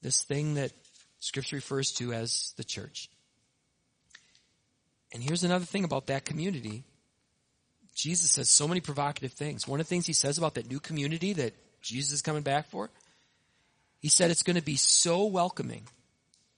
This 0.03 0.23
thing 0.23 0.55
that 0.55 0.73
scripture 1.19 1.57
refers 1.57 1.93
to 1.93 2.13
as 2.13 2.53
the 2.57 2.65
church. 2.65 3.09
And 5.13 5.23
here's 5.23 5.45
another 5.45 5.65
thing 5.65 5.85
about 5.85 6.07
that 6.07 6.25
community. 6.25 6.85
Jesus 7.95 8.31
says 8.31 8.49
so 8.49 8.69
many 8.69 8.81
provocative 8.81 9.33
things. 9.33 9.67
One 9.67 9.81
of 9.81 9.87
the 9.87 9.91
things 9.91 10.07
he 10.07 10.13
says 10.13 10.39
about 10.39 10.55
that 10.55 10.69
new 10.69 10.81
community 10.81 11.33
that 11.35 11.55
Jesus 11.83 12.13
is 12.13 12.23
coming 12.23 12.43
back 12.43 12.69
for, 12.69 12.91
he 13.99 14.09
said 14.09 14.31
it's 14.31 14.43
going 14.45 14.57
to 14.57 14.63
be 14.63 14.77
so 14.77 15.25
welcoming. 15.25 15.83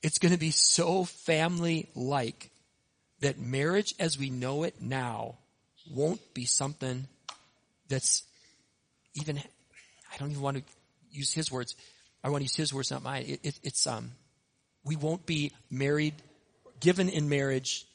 It's 0.03 0.19
going 0.19 0.33
to 0.33 0.39
be 0.39 0.51
so 0.51 1.05
family-like 1.05 2.51
that 3.21 3.39
marriage 3.39 3.95
as 3.99 4.19
we 4.19 4.31
know 4.31 4.65
it 4.65 4.83
now 4.83 5.37
won't 5.91 6.21
be 6.35 6.45
something 6.45 7.07
that's 7.89 8.25
even, 9.15 9.39
I 9.39 10.17
don't 10.19 10.31
even 10.31 10.43
want 10.43 10.59
to 10.59 10.63
use 11.11 11.33
his 11.33 11.51
words. 11.51 11.75
I 12.23 12.29
want 12.29 12.41
to 12.41 12.45
use 12.45 12.57
his 12.57 12.75
words, 12.75 12.91
not 12.91 13.03
mine. 13.03 13.25
It, 13.27 13.41
it, 13.43 13.61
it's, 13.63 13.87
um, 13.87 14.13
we 14.85 14.97
won't 14.97 15.25
be 15.25 15.53
married, 15.71 16.15
given 16.81 17.09
in 17.09 17.29
marriage 17.29 17.87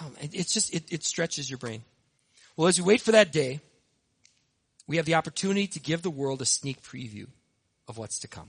Um, 0.00 0.14
it's 0.20 0.52
just, 0.52 0.74
it, 0.74 0.92
it 0.92 1.04
stretches 1.04 1.48
your 1.48 1.58
brain. 1.58 1.82
Well, 2.56 2.68
as 2.68 2.78
you 2.78 2.84
wait 2.84 3.00
for 3.00 3.12
that 3.12 3.32
day, 3.32 3.60
we 4.86 4.96
have 4.96 5.06
the 5.06 5.14
opportunity 5.14 5.66
to 5.68 5.80
give 5.80 6.02
the 6.02 6.10
world 6.10 6.42
a 6.42 6.46
sneak 6.46 6.82
preview 6.82 7.26
of 7.88 7.98
what's 7.98 8.20
to 8.20 8.28
come. 8.28 8.48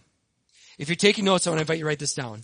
If 0.77 0.89
you're 0.89 0.95
taking 0.95 1.25
notes, 1.25 1.47
I 1.47 1.49
want 1.49 1.59
to 1.59 1.61
invite 1.61 1.77
you 1.77 1.83
to 1.83 1.87
write 1.87 1.99
this 1.99 2.15
down. 2.15 2.43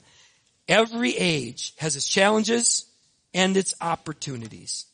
Every 0.67 1.15
age 1.15 1.73
has 1.77 1.95
its 1.95 2.08
challenges 2.08 2.86
and 3.34 3.56
its 3.58 3.75
opportunities. 3.82 4.86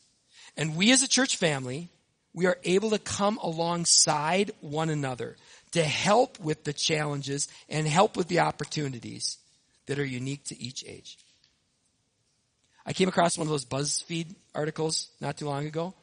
And 0.57 0.75
we 0.75 0.91
as 0.91 1.03
a 1.03 1.07
church 1.07 1.37
family, 1.37 1.89
we 2.33 2.45
are 2.45 2.57
able 2.63 2.91
to 2.91 2.99
come 2.99 3.37
alongside 3.41 4.51
one 4.61 4.89
another 4.89 5.35
to 5.71 5.83
help 5.83 6.39
with 6.39 6.63
the 6.63 6.73
challenges 6.73 7.47
and 7.69 7.87
help 7.87 8.17
with 8.17 8.27
the 8.27 8.39
opportunities 8.39 9.37
that 9.85 9.99
are 9.99 10.05
unique 10.05 10.43
to 10.45 10.61
each 10.61 10.83
age. 10.87 11.17
I 12.89 12.93
came 12.93 13.07
across 13.07 13.37
one 13.37 13.45
of 13.45 13.51
those 13.51 13.65
BuzzFeed 13.65 14.33
articles 14.55 15.09
not 15.21 15.37
too 15.37 15.45
long 15.45 15.67
ago. 15.67 15.93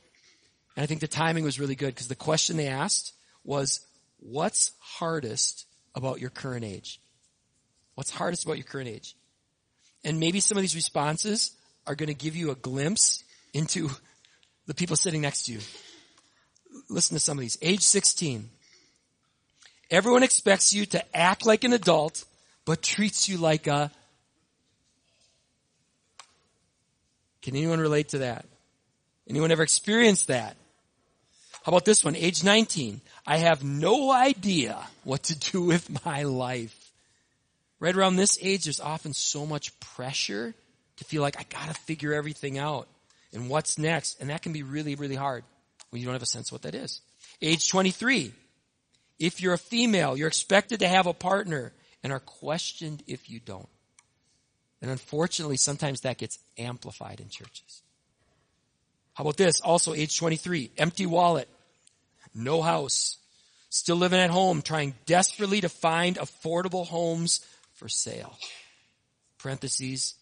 And 0.77 0.85
I 0.85 0.87
think 0.87 1.01
the 1.01 1.09
timing 1.09 1.43
was 1.43 1.59
really 1.59 1.75
good 1.75 1.93
because 1.93 2.07
the 2.07 2.15
question 2.15 2.57
they 2.57 2.69
asked 2.69 3.13
was, 3.43 3.81
what's 4.21 4.71
hardest 4.79 5.67
about 5.97 6.21
your 6.21 6.31
current 6.31 6.65
age? 6.65 7.01
What's 7.97 8.11
hardest 8.11 8.45
about 8.45 8.57
your 8.57 8.67
current 8.67 8.89
age? 8.89 9.17
And 10.05 10.21
maybe 10.21 10.39
some 10.39 10.57
of 10.57 10.63
these 10.63 10.77
responses 10.77 11.57
are 11.89 11.97
going 11.97 12.07
to 12.07 12.15
give 12.15 12.37
you 12.37 12.53
a 12.53 12.55
glimpse 12.55 13.25
into 13.53 13.91
the 14.67 14.75
people 14.75 14.95
sitting 14.95 15.23
next 15.23 15.47
to 15.47 15.55
you. 15.55 15.61
Listen 16.89 17.17
to 17.17 17.21
some 17.21 17.37
of 17.37 17.41
these. 17.41 17.59
Age 17.63 17.83
16. 17.83 18.49
Everyone 19.91 20.23
expects 20.23 20.73
you 20.73 20.87
to 20.87 21.17
act 21.17 21.47
like 21.47 21.65
an 21.65 21.73
adult, 21.73 22.25
but 22.65 22.81
treats 22.81 23.29
you 23.29 23.39
like 23.39 23.67
a 23.67 23.91
Can 27.47 27.55
anyone 27.55 27.79
relate 27.79 28.09
to 28.09 28.19
that? 28.19 28.45
Anyone 29.31 29.53
ever 29.53 29.63
experienced 29.63 30.27
that? 30.27 30.57
How 31.63 31.71
about 31.71 31.85
this 31.85 32.03
one? 32.03 32.17
Age 32.17 32.43
19. 32.43 33.01
I 33.25 33.37
have 33.37 33.63
no 33.63 34.11
idea 34.11 34.77
what 35.05 35.23
to 35.25 35.39
do 35.53 35.63
with 35.63 36.05
my 36.05 36.25
life. 36.25 36.91
Right 37.79 37.95
around 37.95 38.17
this 38.17 38.37
age, 38.43 38.65
there's 38.65 38.81
often 38.81 39.13
so 39.13 39.47
much 39.47 39.79
pressure 39.79 40.57
to 40.97 41.05
feel 41.05 41.23
like 41.23 41.39
I 41.39 41.45
gotta 41.49 41.75
figure 41.75 42.15
everything 42.15 42.59
out 42.59 42.89
and 43.33 43.49
what's 43.49 43.79
next. 43.79 44.21
And 44.21 44.31
that 44.31 44.43
can 44.43 44.53
be 44.53 44.65
really, 44.65 44.97
really 44.97 45.15
hard 45.15 45.45
when 45.91 46.01
you 46.01 46.07
don't 46.07 46.17
have 46.17 46.23
a 46.25 46.27
sense 46.27 46.49
of 46.49 46.53
what 46.55 46.63
that 46.63 46.75
is. 46.75 47.01
Age 47.41 47.69
23. 47.69 48.33
If 49.21 49.41
you're 49.41 49.55
a 49.55 49.59
female, 49.59 50.17
you're 50.17 50.27
expected 50.27 50.81
to 50.81 50.89
have 50.89 51.07
a 51.07 51.15
partner 51.15 51.73
and 52.03 52.13
are 52.13 52.19
questioned 52.19 53.05
if 53.07 53.31
you 53.31 53.39
don't. 53.39 53.69
And 54.83 54.91
unfortunately, 54.91 55.57
sometimes 55.57 56.03
that 56.03 56.19
gets 56.19 56.39
amplified 56.59 57.21
in 57.21 57.29
churches. 57.29 57.83
How 59.15 59.23
about 59.23 59.39
this? 59.39 59.61
Also 59.61 59.95
age 59.95 60.19
23, 60.19 60.71
empty 60.77 61.07
wallet, 61.07 61.49
no 62.35 62.61
house, 62.61 63.17
still 63.71 63.97
living 63.97 64.21
at 64.21 64.31
home, 64.31 64.61
trying 64.61 64.95
desperately 65.07 65.63
to 65.63 65.69
find 65.69 66.17
affordable 66.17 66.87
homes 66.87 67.41
for 67.75 67.89
sale. 67.89 68.37
Parentheses, 69.39 70.15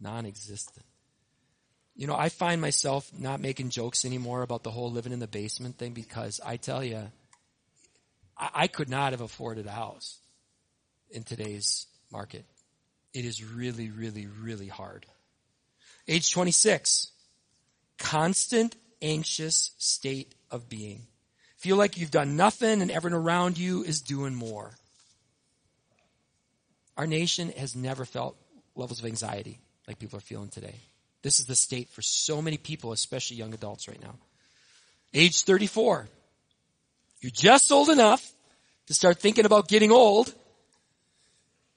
non-existent. 0.00 0.84
You 1.94 2.06
know, 2.06 2.16
I 2.16 2.28
find 2.28 2.60
myself 2.60 3.10
not 3.18 3.40
making 3.40 3.70
jokes 3.70 4.04
anymore 4.04 4.42
about 4.42 4.62
the 4.62 4.70
whole 4.70 4.90
living 4.90 5.12
in 5.12 5.18
the 5.18 5.26
basement 5.26 5.78
thing 5.78 5.92
because 5.92 6.40
I 6.44 6.56
tell 6.56 6.84
you, 6.84 7.10
I, 8.36 8.50
I 8.54 8.66
could 8.66 8.88
not 8.88 9.12
have 9.12 9.22
afforded 9.22 9.66
a 9.66 9.72
house 9.72 10.18
in 11.10 11.22
today's 11.22 11.86
market. 12.10 12.44
It 13.16 13.24
is 13.24 13.42
really, 13.42 13.88
really, 13.88 14.26
really 14.26 14.68
hard. 14.68 15.06
Age 16.06 16.30
26. 16.30 17.10
Constant 17.96 18.76
anxious 19.00 19.70
state 19.78 20.34
of 20.50 20.68
being. 20.68 21.00
Feel 21.56 21.76
like 21.76 21.96
you've 21.96 22.10
done 22.10 22.36
nothing 22.36 22.82
and 22.82 22.90
everyone 22.90 23.18
around 23.18 23.56
you 23.56 23.82
is 23.84 24.02
doing 24.02 24.34
more. 24.34 24.70
Our 26.98 27.06
nation 27.06 27.52
has 27.56 27.74
never 27.74 28.04
felt 28.04 28.36
levels 28.74 28.98
of 28.98 29.06
anxiety 29.06 29.60
like 29.88 29.98
people 29.98 30.18
are 30.18 30.20
feeling 30.20 30.50
today. 30.50 30.74
This 31.22 31.40
is 31.40 31.46
the 31.46 31.56
state 31.56 31.88
for 31.88 32.02
so 32.02 32.42
many 32.42 32.58
people, 32.58 32.92
especially 32.92 33.38
young 33.38 33.54
adults 33.54 33.88
right 33.88 34.02
now. 34.02 34.16
Age 35.14 35.40
34. 35.44 36.06
You're 37.22 37.30
just 37.30 37.72
old 37.72 37.88
enough 37.88 38.30
to 38.88 38.92
start 38.92 39.20
thinking 39.20 39.46
about 39.46 39.68
getting 39.68 39.90
old 39.90 40.34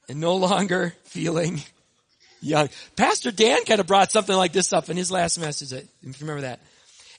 and 0.09 0.19
no 0.19 0.35
longer 0.35 0.93
feeling 1.03 1.61
young. 2.41 2.69
Pastor 2.95 3.31
Dan 3.31 3.63
kind 3.65 3.79
of 3.79 3.87
brought 3.87 4.11
something 4.11 4.35
like 4.35 4.51
this 4.53 4.73
up 4.73 4.89
in 4.89 4.97
his 4.97 5.11
last 5.11 5.39
message, 5.39 5.71
if 5.71 5.87
you 6.03 6.13
remember 6.21 6.41
that. 6.41 6.59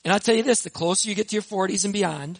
And 0.03 0.13
I'll 0.13 0.19
tell 0.19 0.35
you 0.35 0.43
this, 0.43 0.61
the 0.61 0.69
closer 0.69 1.09
you 1.09 1.15
get 1.15 1.29
to 1.29 1.35
your 1.35 1.43
40s 1.43 1.85
and 1.85 1.93
beyond, 1.93 2.39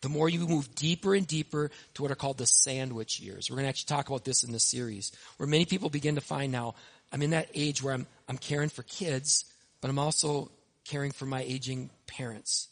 the 0.00 0.08
more 0.08 0.28
you 0.28 0.46
move 0.46 0.74
deeper 0.74 1.14
and 1.14 1.26
deeper 1.26 1.70
to 1.94 2.02
what 2.02 2.10
are 2.10 2.16
called 2.16 2.38
the 2.38 2.46
sandwich 2.46 3.20
years. 3.20 3.48
We're 3.48 3.56
going 3.56 3.64
to 3.64 3.70
actually 3.70 3.94
talk 3.94 4.08
about 4.08 4.24
this 4.24 4.44
in 4.44 4.52
this 4.52 4.64
series, 4.64 5.12
where 5.36 5.48
many 5.48 5.64
people 5.64 5.88
begin 5.88 6.16
to 6.16 6.20
find 6.20 6.52
now, 6.52 6.74
I'm 7.12 7.22
in 7.22 7.30
that 7.30 7.48
age 7.54 7.82
where 7.82 7.94
I'm, 7.94 8.06
I'm 8.28 8.38
caring 8.38 8.68
for 8.68 8.82
kids, 8.82 9.44
but 9.80 9.88
I'm 9.88 9.98
also 9.98 10.50
caring 10.84 11.12
for 11.12 11.26
my 11.26 11.42
aging 11.42 11.90
parents. 12.06 12.68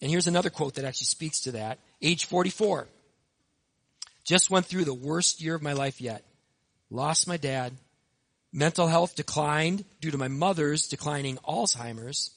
And 0.00 0.10
here's 0.10 0.26
another 0.26 0.50
quote 0.50 0.74
that 0.74 0.84
actually 0.84 1.06
speaks 1.06 1.40
to 1.42 1.52
that. 1.52 1.78
Age 2.00 2.26
44. 2.26 2.88
Just 4.24 4.50
went 4.50 4.66
through 4.66 4.84
the 4.84 4.94
worst 4.94 5.40
year 5.40 5.54
of 5.54 5.62
my 5.62 5.72
life 5.72 6.00
yet. 6.00 6.24
Lost 6.90 7.26
my 7.26 7.36
dad. 7.36 7.72
Mental 8.52 8.86
health 8.86 9.16
declined 9.16 9.84
due 10.00 10.10
to 10.10 10.18
my 10.18 10.28
mother's 10.28 10.88
declining 10.88 11.38
Alzheimer's. 11.38 12.30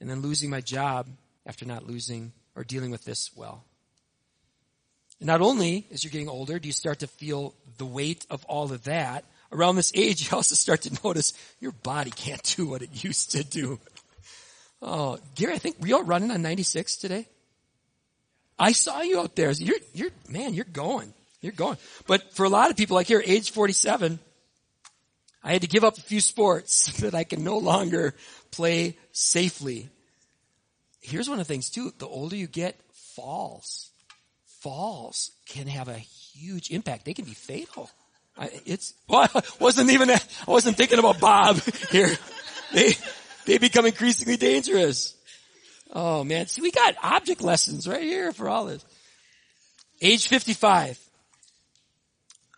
And 0.00 0.08
then 0.08 0.20
losing 0.20 0.50
my 0.50 0.60
job 0.60 1.06
after 1.46 1.64
not 1.64 1.86
losing 1.86 2.32
or 2.56 2.64
dealing 2.64 2.90
with 2.90 3.04
this 3.04 3.30
well. 3.36 3.64
And 5.20 5.26
not 5.26 5.40
only 5.40 5.86
as 5.92 6.02
you're 6.02 6.10
getting 6.10 6.28
older 6.28 6.58
do 6.58 6.68
you 6.68 6.72
start 6.72 7.00
to 7.00 7.06
feel 7.06 7.54
the 7.78 7.86
weight 7.86 8.26
of 8.30 8.44
all 8.46 8.72
of 8.72 8.84
that, 8.84 9.24
around 9.52 9.76
this 9.76 9.92
age 9.94 10.28
you 10.30 10.36
also 10.36 10.54
start 10.54 10.82
to 10.82 10.98
notice 11.04 11.34
your 11.60 11.72
body 11.72 12.10
can't 12.10 12.42
do 12.56 12.66
what 12.66 12.82
it 12.82 13.04
used 13.04 13.32
to 13.32 13.44
do. 13.44 13.78
Oh, 14.80 15.18
Gary, 15.36 15.54
I 15.54 15.58
think, 15.58 15.76
you 15.84 15.94
all 15.94 16.02
running 16.02 16.32
on 16.32 16.42
96 16.42 16.96
today? 16.96 17.28
I 18.58 18.72
saw 18.72 19.02
you 19.02 19.20
out 19.20 19.36
there. 19.36 19.50
You're, 19.50 19.78
you're, 19.92 20.10
man, 20.28 20.54
you're 20.54 20.64
going. 20.64 21.12
You're 21.40 21.52
going. 21.52 21.76
But 22.06 22.34
for 22.34 22.44
a 22.44 22.48
lot 22.48 22.70
of 22.70 22.76
people, 22.76 22.94
like 22.94 23.08
here, 23.08 23.22
age 23.24 23.50
47, 23.50 24.18
I 25.42 25.52
had 25.52 25.62
to 25.62 25.68
give 25.68 25.84
up 25.84 25.98
a 25.98 26.02
few 26.02 26.20
sports 26.20 26.92
that 27.00 27.14
I 27.14 27.24
can 27.24 27.44
no 27.44 27.58
longer 27.58 28.14
play 28.50 28.96
safely. 29.12 29.88
Here's 31.00 31.28
one 31.28 31.40
of 31.40 31.46
the 31.46 31.52
things 31.52 31.70
too. 31.70 31.92
The 31.98 32.06
older 32.06 32.36
you 32.36 32.46
get, 32.46 32.78
falls, 32.92 33.90
falls 34.60 35.32
can 35.46 35.66
have 35.66 35.88
a 35.88 35.98
huge 35.98 36.70
impact. 36.70 37.04
They 37.04 37.14
can 37.14 37.24
be 37.24 37.34
fatal. 37.34 37.90
I, 38.38 38.50
it's, 38.64 38.94
well, 39.08 39.28
I 39.34 39.42
wasn't 39.58 39.90
even, 39.90 40.10
I 40.10 40.20
wasn't 40.46 40.76
thinking 40.76 40.98
about 40.98 41.20
Bob 41.20 41.60
here. 41.90 42.10
They, 42.72 42.94
they 43.46 43.58
become 43.58 43.86
increasingly 43.86 44.36
dangerous. 44.36 45.16
Oh 45.92 46.24
man, 46.24 46.46
see 46.46 46.62
we 46.62 46.70
got 46.70 46.94
object 47.02 47.42
lessons 47.42 47.86
right 47.86 48.02
here 48.02 48.32
for 48.32 48.48
all 48.48 48.64
this. 48.64 48.84
Age 50.00 50.26
55. 50.26 50.98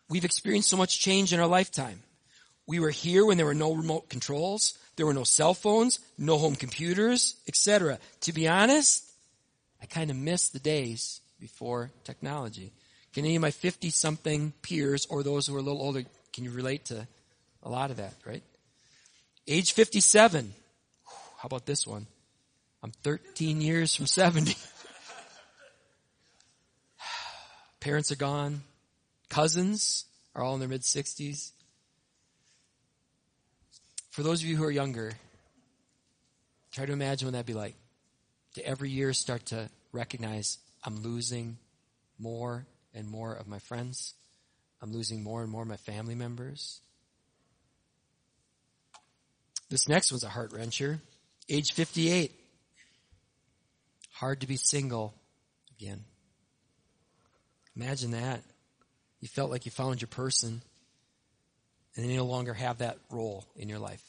We've 0.09 0.25
experienced 0.25 0.71
so 0.71 0.77
much 0.77 1.01
change 1.01 1.33
in 1.33 1.41
our 1.41 1.47
lifetime. 1.47 2.01
We 2.67 2.79
were 2.79 2.91
here 2.91 3.27
when 3.27 3.37
there 3.37 3.47
were 3.47 3.55
no 3.55 3.75
remote 3.75 4.09
controls, 4.09 4.79
there 4.97 5.07
were 5.07 5.15
no 5.15 5.25
cell 5.25 5.53
phones, 5.53 5.99
no 6.17 6.39
home 6.39 6.55
computers, 6.55 7.35
etc. 7.49 7.99
To 8.23 8.33
be 8.33 8.49
honest, 8.49 9.05
I 9.83 9.87
kind 9.87 10.11
of 10.11 10.17
miss 10.17 10.49
the 10.49 10.61
days 10.61 11.21
before 11.41 11.91
technology. 12.05 12.73
Can 13.13 13.25
any 13.25 13.37
of 13.37 13.43
my 13.43 13.51
50 13.51 13.91
something 13.91 14.53
peers 14.63 15.07
or 15.11 15.23
those 15.23 15.47
who 15.47 15.55
are 15.57 15.59
a 15.59 15.63
little 15.63 15.83
older, 15.83 16.05
can 16.33 16.45
you 16.45 16.51
relate 16.51 16.87
to 16.87 17.07
a 17.63 17.69
lot 17.69 17.91
of 17.91 17.99
that, 17.99 18.15
right? 18.25 18.43
Age 19.47 19.73
57. 19.73 20.55
How 21.39 21.47
about 21.47 21.67
this 21.67 21.87
one? 21.87 22.07
I'm 22.85 22.93
13 23.03 23.63
years 23.63 23.95
from 23.95 24.05
70. 24.05 24.55
Parents 27.81 28.13
are 28.13 28.17
gone. 28.17 28.61
Cousins 29.31 30.05
are 30.35 30.43
all 30.43 30.53
in 30.53 30.61
their 30.61 30.69
mid 30.69 30.83
60s. 30.83 31.53
For 34.11 34.23
those 34.23 34.43
of 34.43 34.49
you 34.51 34.59
who 34.59 34.65
are 34.65 34.71
younger, 34.71 35.13
try 36.73 36.85
to 36.85 36.93
imagine 36.93 37.27
what 37.27 37.33
that'd 37.33 37.47
be 37.47 37.55
like. 37.55 37.75
To 38.57 38.67
every 38.67 38.91
year 38.91 39.15
start 39.15 39.47
to 39.47 39.71
recognize 39.93 40.59
I'm 40.85 41.03
losing 41.03 41.57
more 42.19 42.67
and 42.93 43.09
more 43.09 43.33
of 43.33 43.49
my 43.49 43.61
friends. 43.61 44.13
I'm 44.83 44.93
losing 44.93 45.23
more 45.23 45.41
and 45.41 45.51
more 45.51 45.63
of 45.63 45.69
my 45.69 45.79
family 45.79 46.15
members. 46.15 46.83
This 49.71 49.89
next 49.89 50.13
one's 50.13 50.23
a 50.23 50.29
heart 50.29 50.51
wrencher. 50.51 51.01
Age 51.49 51.73
58. 51.73 52.43
Hard 54.15 54.41
to 54.43 54.47
be 54.47 54.57
single 54.57 55.13
again. 55.79 56.05
Imagine 57.77 58.13
that. 58.13 58.43
You 59.21 59.29
felt 59.29 59.51
like 59.51 59.65
you 59.65 59.73
found 59.73 60.01
your 60.01 60.09
person 60.09 60.63
and 61.97 62.05
then 62.05 62.11
you 62.11 62.19
no 62.19 62.25
longer 62.25 62.55
have 62.55 62.79
that 62.79 62.99
role 63.11 63.45
in 63.57 63.69
your 63.69 63.79
life. 63.79 64.03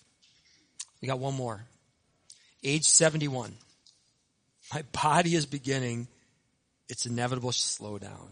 We 1.01 1.07
got 1.07 1.19
one 1.19 1.33
more. 1.33 1.65
Age 2.63 2.83
71. 2.85 3.53
My 4.73 4.83
body 4.91 5.35
is 5.35 5.45
beginning 5.45 6.07
its 6.87 7.05
inevitable 7.05 7.51
slowdown. 7.51 8.29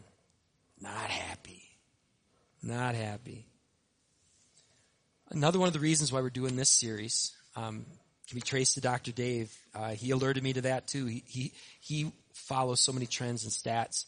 Not 0.79 1.09
happy. 1.09 1.63
Not 2.61 2.95
happy. 2.95 3.45
Another 5.29 5.57
one 5.57 5.67
of 5.67 5.73
the 5.73 5.79
reasons 5.79 6.11
why 6.11 6.21
we're 6.21 6.29
doing 6.29 6.55
this 6.55 6.69
series 6.69 7.31
um, 7.55 7.85
can 8.33 8.39
be 8.39 8.41
traced 8.41 8.73
to 8.73 8.81
Dr. 8.81 9.11
Dave. 9.11 9.55
Uh, 9.75 9.89
he 9.89 10.09
alerted 10.09 10.43
me 10.43 10.53
to 10.53 10.61
that 10.61 10.87
too. 10.87 11.05
He, 11.05 11.23
he, 11.27 11.51
he 11.79 12.11
follows 12.33 12.79
so 12.79 12.91
many 12.91 13.05
trends 13.05 13.43
and 13.43 13.51
stats. 13.51 14.05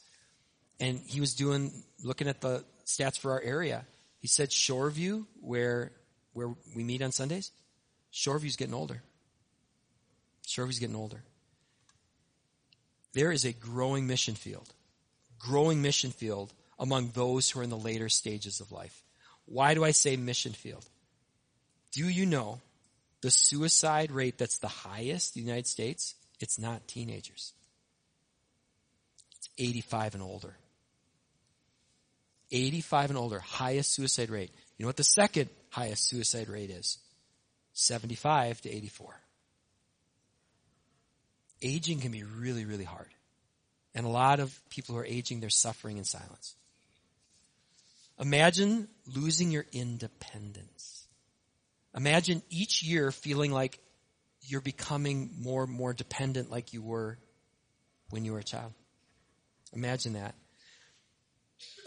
And 0.79 0.99
he 1.05 1.19
was 1.19 1.35
doing, 1.35 1.71
looking 2.03 2.27
at 2.27 2.41
the 2.41 2.65
stats 2.85 3.19
for 3.19 3.33
our 3.33 3.41
area. 3.41 3.85
He 4.19 4.27
said 4.27 4.49
Shoreview, 4.49 5.25
where, 5.41 5.91
where 6.33 6.49
we 6.75 6.83
meet 6.83 7.03
on 7.03 7.11
Sundays, 7.11 7.51
Shoreview's 8.11 8.55
getting 8.55 8.73
older. 8.73 9.03
Shoreview's 10.47 10.79
getting 10.79 10.95
older. 10.95 11.21
There 13.13 13.31
is 13.31 13.45
a 13.45 13.53
growing 13.53 14.07
mission 14.07 14.33
field, 14.33 14.73
growing 15.37 15.83
mission 15.83 16.09
field 16.09 16.51
among 16.79 17.11
those 17.13 17.49
who 17.49 17.59
are 17.59 17.63
in 17.63 17.69
the 17.69 17.77
later 17.77 18.09
stages 18.09 18.59
of 18.59 18.71
life. 18.71 19.03
Why 19.45 19.75
do 19.75 19.83
I 19.83 19.91
say 19.91 20.17
mission 20.17 20.53
field? 20.53 20.83
Do 21.91 22.09
you 22.09 22.25
know 22.25 22.59
the 23.25 23.31
suicide 23.31 24.11
rate 24.11 24.37
that's 24.37 24.59
the 24.59 24.67
highest 24.67 25.35
in 25.35 25.41
the 25.41 25.47
United 25.47 25.65
States, 25.65 26.13
it's 26.39 26.59
not 26.59 26.87
teenagers. 26.87 27.53
It's 29.37 29.49
85 29.57 30.13
and 30.13 30.21
older. 30.21 30.55
85 32.51 33.09
and 33.09 33.17
older, 33.17 33.39
highest 33.39 33.93
suicide 33.93 34.29
rate. 34.29 34.51
You 34.77 34.83
know 34.83 34.89
what 34.89 34.97
the 34.97 35.03
second 35.03 35.49
highest 35.71 36.07
suicide 36.07 36.49
rate 36.49 36.69
is? 36.69 36.99
75 37.73 38.61
to 38.61 38.69
84. 38.69 39.19
Aging 41.63 42.01
can 42.01 42.11
be 42.11 42.21
really, 42.21 42.65
really 42.65 42.83
hard. 42.83 43.09
And 43.95 44.05
a 44.05 44.09
lot 44.09 44.39
of 44.39 44.55
people 44.69 44.93
who 44.93 45.01
are 45.01 45.05
aging, 45.05 45.39
they're 45.39 45.49
suffering 45.49 45.97
in 45.97 46.03
silence. 46.03 46.53
Imagine 48.19 48.87
losing 49.15 49.49
your 49.49 49.65
independence. 49.73 51.04
Imagine 51.95 52.41
each 52.49 52.83
year 52.83 53.11
feeling 53.11 53.51
like 53.51 53.79
you're 54.41 54.61
becoming 54.61 55.31
more 55.39 55.63
and 55.63 55.71
more 55.71 55.93
dependent 55.93 56.51
like 56.51 56.73
you 56.73 56.81
were 56.81 57.17
when 58.09 58.25
you 58.25 58.33
were 58.33 58.39
a 58.39 58.43
child. 58.43 58.73
Imagine 59.73 60.13
that. 60.13 60.35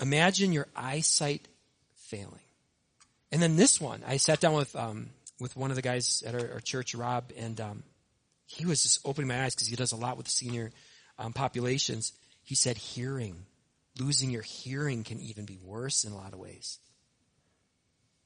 Imagine 0.00 0.52
your 0.52 0.66
eyesight 0.74 1.46
failing. 1.94 2.40
And 3.30 3.42
then 3.42 3.56
this 3.56 3.80
one, 3.80 4.02
I 4.06 4.16
sat 4.16 4.40
down 4.40 4.54
with 4.54 4.74
um, 4.74 5.10
with 5.38 5.56
one 5.56 5.70
of 5.70 5.76
the 5.76 5.82
guys 5.82 6.22
at 6.26 6.34
our, 6.34 6.54
our 6.54 6.60
church, 6.60 6.94
Rob, 6.94 7.30
and 7.36 7.60
um, 7.60 7.82
he 8.46 8.64
was 8.64 8.82
just 8.82 9.00
opening 9.04 9.28
my 9.28 9.44
eyes 9.44 9.54
because 9.54 9.68
he 9.68 9.76
does 9.76 9.92
a 9.92 9.96
lot 9.96 10.16
with 10.16 10.26
the 10.26 10.32
senior 10.32 10.70
um, 11.18 11.32
populations. 11.32 12.12
He 12.42 12.54
said, 12.54 12.76
hearing, 12.76 13.44
losing 13.98 14.30
your 14.30 14.42
hearing 14.42 15.04
can 15.04 15.20
even 15.20 15.44
be 15.44 15.58
worse 15.62 16.04
in 16.04 16.12
a 16.12 16.16
lot 16.16 16.32
of 16.32 16.38
ways 16.38 16.78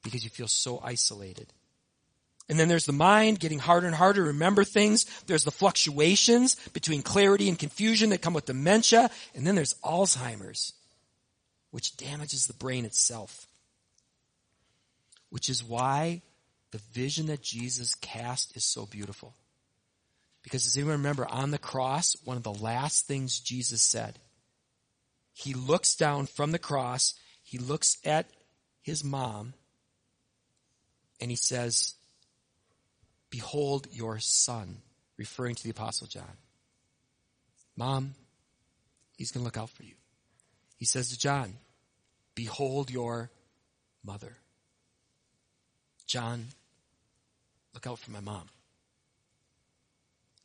because 0.02 0.24
you 0.24 0.30
feel 0.30 0.48
so 0.48 0.80
isolated. 0.82 1.52
And 2.48 2.58
then 2.58 2.68
there's 2.68 2.86
the 2.86 2.92
mind 2.92 3.40
getting 3.40 3.58
harder 3.58 3.86
and 3.86 3.96
harder 3.96 4.22
to 4.22 4.28
remember 4.28 4.64
things. 4.64 5.04
There's 5.26 5.44
the 5.44 5.50
fluctuations 5.50 6.56
between 6.72 7.02
clarity 7.02 7.48
and 7.48 7.58
confusion 7.58 8.10
that 8.10 8.22
come 8.22 8.34
with 8.34 8.46
dementia. 8.46 9.10
And 9.34 9.46
then 9.46 9.54
there's 9.54 9.74
Alzheimer's, 9.84 10.74
which 11.70 11.96
damages 11.96 12.46
the 12.46 12.54
brain 12.54 12.84
itself. 12.84 13.46
Which 15.30 15.48
is 15.48 15.64
why 15.64 16.22
the 16.72 16.80
vision 16.92 17.26
that 17.26 17.42
Jesus 17.42 17.94
cast 17.94 18.56
is 18.56 18.64
so 18.64 18.86
beautiful. 18.86 19.34
Because 20.42 20.66
as 20.66 20.76
you 20.76 20.84
remember, 20.84 21.26
on 21.26 21.52
the 21.52 21.58
cross, 21.58 22.16
one 22.24 22.36
of 22.36 22.42
the 22.42 22.52
last 22.52 23.06
things 23.06 23.38
Jesus 23.38 23.80
said, 23.80 24.18
he 25.32 25.54
looks 25.54 25.94
down 25.94 26.26
from 26.26 26.50
the 26.50 26.58
cross, 26.58 27.14
he 27.42 27.58
looks 27.58 27.96
at 28.04 28.28
his 28.82 29.04
mom, 29.04 29.54
and 31.20 31.30
he 31.30 31.36
says, 31.36 31.94
Behold 33.32 33.88
your 33.90 34.18
son, 34.18 34.76
referring 35.16 35.54
to 35.54 35.64
the 35.64 35.70
Apostle 35.70 36.06
John. 36.06 36.36
Mom, 37.76 38.14
he's 39.16 39.32
going 39.32 39.40
to 39.40 39.44
look 39.46 39.56
out 39.56 39.70
for 39.70 39.84
you. 39.84 39.94
He 40.76 40.84
says 40.84 41.08
to 41.10 41.18
John, 41.18 41.54
Behold 42.34 42.90
your 42.90 43.30
mother. 44.04 44.36
John, 46.06 46.48
look 47.72 47.86
out 47.86 47.98
for 47.98 48.10
my 48.10 48.20
mom. 48.20 48.50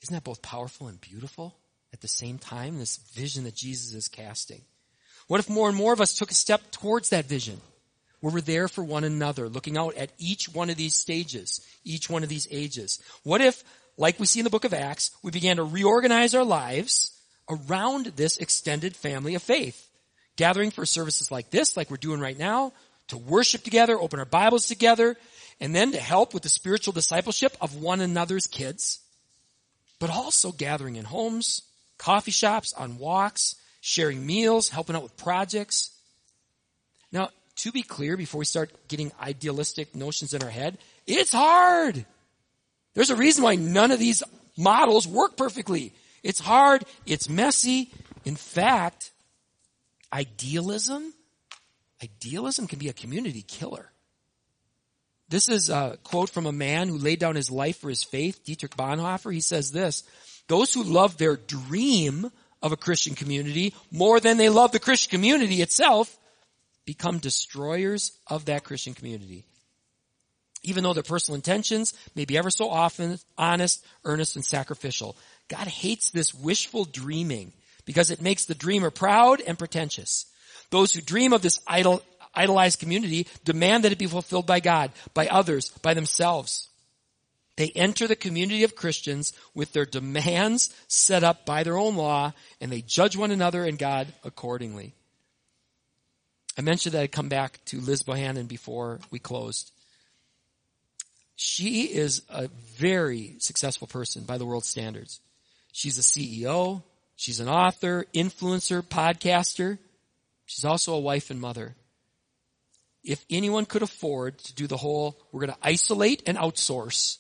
Isn't 0.02 0.14
that 0.14 0.24
both 0.24 0.42
powerful 0.42 0.88
and 0.88 1.02
beautiful 1.02 1.58
at 1.92 2.00
the 2.00 2.08
same 2.08 2.38
time? 2.38 2.80
This 2.80 2.96
vision 2.96 3.44
that 3.44 3.56
Jesus 3.56 3.94
is 3.94 4.08
casting. 4.08 4.62
What 5.28 5.42
if 5.42 5.50
more 5.50 5.68
and 5.68 5.78
more 5.78 5.92
of 5.92 6.00
us 6.00 6.18
took 6.18 6.32
a 6.32 6.36
step 6.36 6.72
towards 6.72 7.10
that 7.10 7.26
vision? 7.26 7.60
Where 8.20 8.34
we're 8.34 8.42
there 8.42 8.68
for 8.68 8.84
one 8.84 9.04
another, 9.04 9.48
looking 9.48 9.78
out 9.78 9.96
at 9.96 10.12
each 10.18 10.50
one 10.50 10.70
of 10.70 10.76
these 10.76 10.96
stages, 10.96 11.62
each 11.84 12.10
one 12.10 12.24
of 12.24 12.30
these 12.30 12.48
ages. 12.50 13.02
What 13.24 13.42
if, 13.42 13.64
like 13.96 14.20
we 14.20 14.26
see 14.26 14.40
in 14.40 14.44
the 14.44 14.50
book 14.50 14.66
of 14.66 14.74
Acts, 14.74 15.12
we 15.24 15.32
began 15.32 15.58
to 15.58 15.64
reorganize 15.64 16.34
our 16.34 16.44
lives 16.44 17.12
around 17.50 18.08
this 18.16 18.38
extended 18.38 18.96
family 18.96 19.36
of 19.36 19.44
faith? 19.44 19.88
Gathering 20.36 20.72
for 20.72 20.86
services 20.86 21.32
like 21.32 21.50
this, 21.52 21.78
like 21.78 21.92
we're 21.92 21.98
doing 21.98 22.20
right 22.20 22.38
now, 22.38 22.74
to 23.10 23.18
worship 23.18 23.64
together, 23.64 24.00
open 24.00 24.20
our 24.20 24.26
Bibles 24.26 24.68
together, 24.68 25.16
and 25.60 25.76
then 25.76 25.92
to 25.92 26.00
help 26.00 26.34
with 26.34 26.44
the 26.44 26.50
spiritual 26.50 26.94
discipleship 26.94 27.56
of 27.62 27.76
one 27.76 28.02
another's 28.02 28.48
kids 28.48 29.00
but 30.00 30.10
also 30.10 30.52
gathering 30.52 30.96
in 30.96 31.06
homes, 31.06 31.64
coffee 31.98 32.32
shops, 32.32 32.74
on 32.74 32.98
walks, 32.98 33.56
sharing 33.82 34.26
meals, 34.26 34.70
helping 34.70 34.96
out 34.96 35.04
with 35.04 35.18
projects. 35.18 35.92
Now, 37.12 37.30
to 37.58 37.72
be 37.72 37.82
clear, 37.82 38.18
before 38.18 38.40
we 38.40 38.46
start 38.46 38.72
getting 38.88 39.12
idealistic 39.22 39.96
notions 39.96 40.34
in 40.34 40.44
our 40.44 40.50
head, 40.50 40.78
it's 41.06 41.32
hard. 41.32 42.06
There's 42.94 43.10
a 43.10 43.16
reason 43.16 43.44
why 43.44 43.56
none 43.56 43.92
of 43.92 44.00
these 44.00 44.24
models 44.58 45.08
work 45.08 45.38
perfectly. 45.38 45.94
It's 46.24 46.40
hard. 46.40 46.84
It's 47.06 47.30
messy. 47.30 47.92
In 48.26 48.36
fact, 48.36 49.12
idealism, 50.12 51.14
idealism 52.04 52.68
can 52.68 52.80
be 52.80 52.90
a 52.90 52.94
community 52.94 53.44
killer. 53.48 53.92
This 55.30 55.50
is 55.50 55.70
a 55.70 55.98
quote 56.04 56.30
from 56.30 56.46
a 56.46 56.52
man 56.52 56.88
who 56.88 56.98
laid 56.98 57.20
down 57.20 57.36
his 57.36 57.52
life 57.52 57.78
for 57.80 57.90
his 57.90 58.04
faith, 58.04 58.44
Dietrich 58.46 58.78
Bonhoeffer. 58.78 59.34
He 59.34 59.42
says 59.42 59.72
this, 59.72 60.04
those 60.48 60.74
who 60.74 60.84
love 60.84 61.18
their 61.18 61.36
dream 61.36 62.32
of 62.62 62.72
a 62.72 62.78
Christian 62.78 63.14
community 63.14 63.74
more 63.92 64.20
than 64.20 64.38
they 64.38 64.50
love 64.50 64.72
the 64.72 64.80
Christian 64.80 65.12
community 65.12 65.62
itself 65.62 66.18
become 66.88 67.20
destroyers 67.20 68.14
of 68.26 68.46
that 68.46 68.64
Christian 68.64 68.96
community. 68.96 69.44
Even 70.64 70.84
though 70.84 70.94
their 70.94 71.04
personal 71.04 71.36
intentions 71.36 71.94
may 72.16 72.26
be 72.26 72.38
ever 72.38 72.50
so 72.50 72.70
often 72.70 73.20
honest, 73.38 73.86
earnest, 74.06 74.36
and 74.38 74.44
sacrificial. 74.44 75.16
God 75.50 75.68
hates 75.68 76.10
this 76.10 76.34
wishful 76.34 76.86
dreaming 76.86 77.52
because 77.86 78.10
it 78.10 78.22
makes 78.22 78.46
the 78.46 78.56
dreamer 78.56 78.90
proud 78.90 79.42
and 79.42 79.60
pretentious. 79.60 80.26
Those 80.72 80.94
who 80.94 81.02
dream 81.02 81.34
of 81.34 81.42
this 81.42 81.60
idol, 81.68 82.02
idolized 82.34 82.80
community 82.80 83.28
demand 83.44 83.84
that 83.84 83.92
it 83.92 84.00
be 84.00 84.08
fulfilled 84.08 84.48
by 84.48 84.62
God, 84.62 84.92
by 85.14 85.28
others, 85.28 85.70
by 85.82 85.94
themselves. 85.94 86.70
They 87.58 87.70
enter 87.76 88.08
the 88.08 88.16
community 88.16 88.64
of 88.64 88.76
Christians 88.76 89.34
with 89.54 89.74
their 89.74 89.86
demands 89.86 90.74
set 90.88 91.24
up 91.24 91.46
by 91.46 91.64
their 91.64 91.78
own 91.78 91.98
law, 91.98 92.34
and 92.62 92.72
they 92.72 92.82
judge 92.82 93.18
one 93.18 93.32
another 93.32 93.66
and 93.66 93.78
God 93.78 94.08
accordingly. 94.24 94.94
I 96.58 96.62
mentioned 96.62 96.94
that 96.94 97.02
I'd 97.02 97.12
come 97.12 97.30
back 97.30 97.64
to 97.66 97.80
Liz 97.80 98.04
Bohannon 98.04 98.48
before 98.48 99.00
we 99.12 99.20
closed. 99.20 99.72
She 101.36 101.84
is 101.84 102.24
a 102.30 102.48
very 102.78 103.36
successful 103.40 103.88
person 103.88 104.24
by 104.24 104.38
the 104.38 104.46
world 104.46 104.66
standards. 104.66 105.20
She's 105.72 106.00
a 106.00 106.02
CEO. 106.02 106.82
She's 107.16 107.40
an 107.40 107.48
author, 107.48 108.06
influencer, 108.14 108.82
podcaster. 108.82 109.78
She's 110.46 110.66
also 110.66 110.94
a 110.96 111.00
wife 111.00 111.30
and 111.30 111.40
mother 111.40 111.76
if 113.08 113.26
anyone 113.30 113.66
could 113.66 113.82
afford 113.82 114.38
to 114.38 114.54
do 114.54 114.68
the 114.68 114.78
whole, 114.78 115.18
we're 115.32 115.40
going 115.40 115.54
to 115.54 115.68
isolate 115.68 116.24
and 116.28 116.38
outsource, 116.38 117.18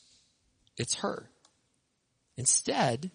it's 0.77 0.95
her. 0.95 1.29
Instead, 2.35 3.09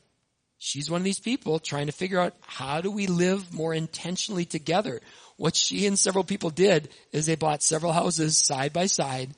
she's 0.64 0.88
one 0.88 1.00
of 1.00 1.04
these 1.04 1.18
people 1.18 1.58
trying 1.58 1.86
to 1.86 1.92
figure 1.92 2.20
out 2.20 2.34
how 2.46 2.80
do 2.80 2.88
we 2.88 3.08
live 3.08 3.52
more 3.52 3.74
intentionally 3.74 4.44
together. 4.44 5.00
What 5.36 5.56
she 5.56 5.88
and 5.88 5.98
several 5.98 6.22
people 6.22 6.50
did 6.50 6.88
is 7.10 7.26
they 7.26 7.34
bought 7.34 7.64
several 7.64 7.92
houses 7.92 8.38
side 8.38 8.72
by 8.72 8.86
side. 8.86 9.30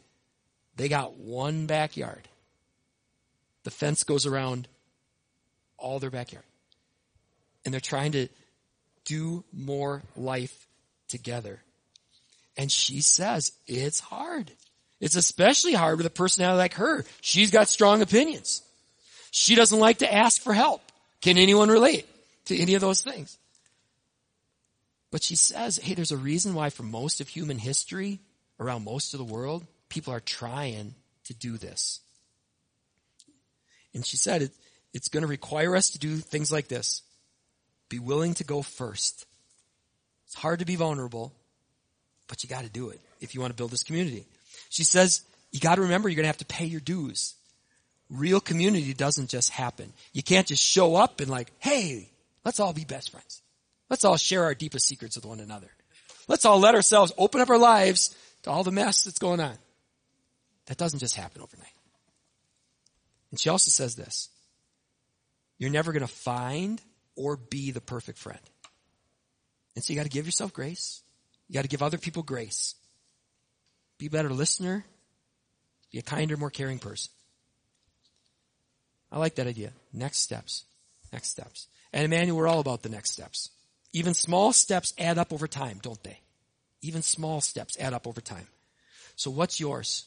They 0.77 0.89
got 0.89 1.17
one 1.17 1.65
backyard. 1.67 2.29
The 3.63 3.71
fence 3.71 4.05
goes 4.05 4.27
around 4.27 4.69
all 5.79 5.99
their 5.99 6.11
backyard. 6.11 6.45
And 7.65 7.73
they're 7.73 7.81
trying 7.81 8.13
to 8.13 8.29
do 9.07 9.45
more 9.51 10.03
life 10.17 10.67
together. 11.09 11.63
And 12.59 12.71
she 12.71 13.01
says 13.01 13.53
it's 13.67 13.99
hard. 13.99 14.51
It's 15.01 15.17
especially 15.17 15.73
hard 15.73 15.97
with 15.97 16.07
a 16.07 16.11
personality 16.11 16.59
like 16.59 16.75
her. 16.75 17.07
She's 17.23 17.51
got 17.51 17.69
strong 17.69 18.03
opinions. 18.03 18.63
She 19.31 19.55
doesn't 19.55 19.79
like 19.79 19.99
to 19.99 20.13
ask 20.13 20.43
for 20.43 20.53
help. 20.53 20.83
Can 21.25 21.39
anyone 21.39 21.71
relate 21.71 22.07
to 22.45 22.59
any 22.59 22.75
of 22.75 22.83
those 22.83 23.01
things? 23.01 23.39
But 25.11 25.23
she 25.23 25.37
says, 25.37 25.79
hey, 25.79 25.95
there's 25.95 26.13
a 26.13 26.19
reason 26.19 26.53
why 26.53 26.69
for 26.69 26.83
most 26.83 27.23
of 27.23 27.29
human 27.29 27.59
history, 27.59 28.21
around 28.61 28.85
most 28.85 29.15
of 29.15 29.19
the 29.19 29.25
world, 29.25 29.65
people 29.89 30.13
are 30.13 30.21
trying 30.21 30.95
to 31.25 31.33
do 31.33 31.57
this. 31.57 32.01
And 33.95 34.05
she 34.05 34.19
said, 34.19 34.43
it, 34.43 34.51
it's 34.93 35.09
going 35.09 35.23
to 35.23 35.27
require 35.27 35.75
us 35.75 35.93
to 35.93 35.99
do 35.99 36.17
things 36.17 36.53
like 36.53 36.69
this. 36.69 37.01
Be 37.89 37.99
willing 37.99 38.35
to 38.35 38.45
go 38.45 38.61
first. 38.61 39.25
It's 40.27 40.35
hard 40.35 40.59
to 40.59 40.67
be 40.67 40.77
vulnerable, 40.77 41.33
but 42.29 42.45
you 42.45 42.51
gotta 42.51 42.69
do 42.69 42.91
it 42.91 43.01
if 43.23 43.35
you 43.35 43.41
want 43.41 43.51
to 43.51 43.57
build 43.57 43.71
this 43.71 43.83
community. 43.83 44.27
She 44.69 44.85
says, 44.85 45.23
you 45.53 45.61
gotta 45.61 45.81
remember 45.81 46.11
you're 46.11 46.17
gonna 46.17 46.27
have 46.27 46.37
to 46.39 46.45
pay 46.45 46.67
your 46.67 46.81
dues. 46.81 47.35
Real 48.11 48.41
community 48.41 48.95
doesn't 48.95 49.31
just 49.31 49.51
happen. 49.51 49.93
You 50.13 50.23
can't 50.23 50.47
just 50.47 50.63
show 50.63 50.97
up 50.97 51.21
and 51.21 51.31
like, 51.31 51.51
hey, 51.59 52.11
let's 52.45 52.61
all 52.61 52.73
be 52.73 52.85
best 52.85 53.11
friends. 53.11 53.43
Let's 53.91 54.05
all 54.05 54.17
share 54.17 54.45
our 54.45 54.55
deepest 54.55 54.87
secrets 54.87 55.17
with 55.17 55.25
one 55.25 55.41
another. 55.41 55.71
Let's 56.29 56.45
all 56.45 56.59
let 56.59 56.75
ourselves 56.75 57.13
open 57.19 57.41
up 57.41 57.51
our 57.51 57.59
lives 57.59 58.15
to 58.43 58.51
all 58.51 58.65
the 58.65 58.71
mess 58.71 59.05
that's 59.05 59.19
going 59.19 59.41
on. 59.41 59.57
That 60.67 60.79
doesn't 60.79 61.01
just 61.01 61.17
happen 61.17 61.43
overnight. 61.43 61.69
And 63.31 63.39
she 63.39 63.51
also 63.51 63.71
says 63.71 63.97
this. 63.97 64.29
You're 65.59 65.71
never 65.71 65.93
going 65.93 66.07
to 66.07 66.13
find 66.13 66.81
or 67.17 67.37
be 67.37 67.71
the 67.71 67.81
perfect 67.81 68.19
friend. 68.19 68.41
And 69.75 69.85
so 69.85 69.93
you 69.93 69.99
got 69.99 70.05
to 70.05 70.11
give 70.11 70.27
yourself 70.27 70.53
grace. 70.53 71.03
You 71.49 71.55
gotta 71.55 71.69
give 71.69 71.83
other 71.83 71.99
people 71.99 72.23
grace. 72.23 72.75
Be 73.99 74.07
a 74.07 74.11
better 74.11 74.31
listener. 74.31 74.85
Be 75.93 75.99
a 75.99 76.03
kinder, 76.03 76.37
more 76.37 76.51
caring 76.51 76.79
person. 76.79 77.13
I 79.11 79.19
like 79.19 79.37
that 79.37 79.47
idea. 79.47 79.73
Next 79.93 80.19
steps. 80.19 80.65
Next 81.13 81.29
steps. 81.29 81.69
And 81.93 82.05
Emmanuel, 82.05 82.37
we're 82.37 82.49
all 82.49 82.61
about 82.61 82.83
the 82.83 82.89
next 82.89 83.11
steps. 83.11 83.51
Even 83.93 84.15
small 84.15 84.53
steps 84.53 84.93
add 84.99 85.19
up 85.19 85.33
over 85.33 85.47
time, 85.47 85.79
don't 85.81 86.03
they? 86.03 86.19
Even 86.83 87.03
small 87.03 87.41
steps 87.41 87.79
add 87.79 87.93
up 87.93 88.07
over 88.07 88.21
time. 88.21 88.47
So 89.17 89.31
what's 89.31 89.61
yours? 89.61 90.07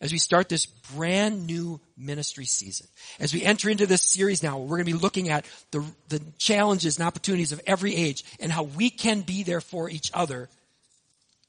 As 0.00 0.12
we 0.12 0.18
start 0.18 0.50
this 0.50 0.66
brand 0.66 1.46
new 1.46 1.80
ministry 1.96 2.44
season, 2.44 2.86
as 3.18 3.32
we 3.32 3.42
enter 3.42 3.70
into 3.70 3.86
this 3.86 4.02
series 4.02 4.42
now, 4.42 4.58
we're 4.58 4.76
going 4.76 4.86
to 4.86 4.92
be 4.92 4.98
looking 4.98 5.30
at 5.30 5.46
the, 5.70 5.82
the 6.10 6.20
challenges 6.36 6.98
and 6.98 7.06
opportunities 7.06 7.52
of 7.52 7.60
every 7.66 7.96
age 7.96 8.22
and 8.38 8.52
how 8.52 8.64
we 8.64 8.90
can 8.90 9.22
be 9.22 9.44
there 9.44 9.62
for 9.62 9.88
each 9.88 10.10
other. 10.12 10.50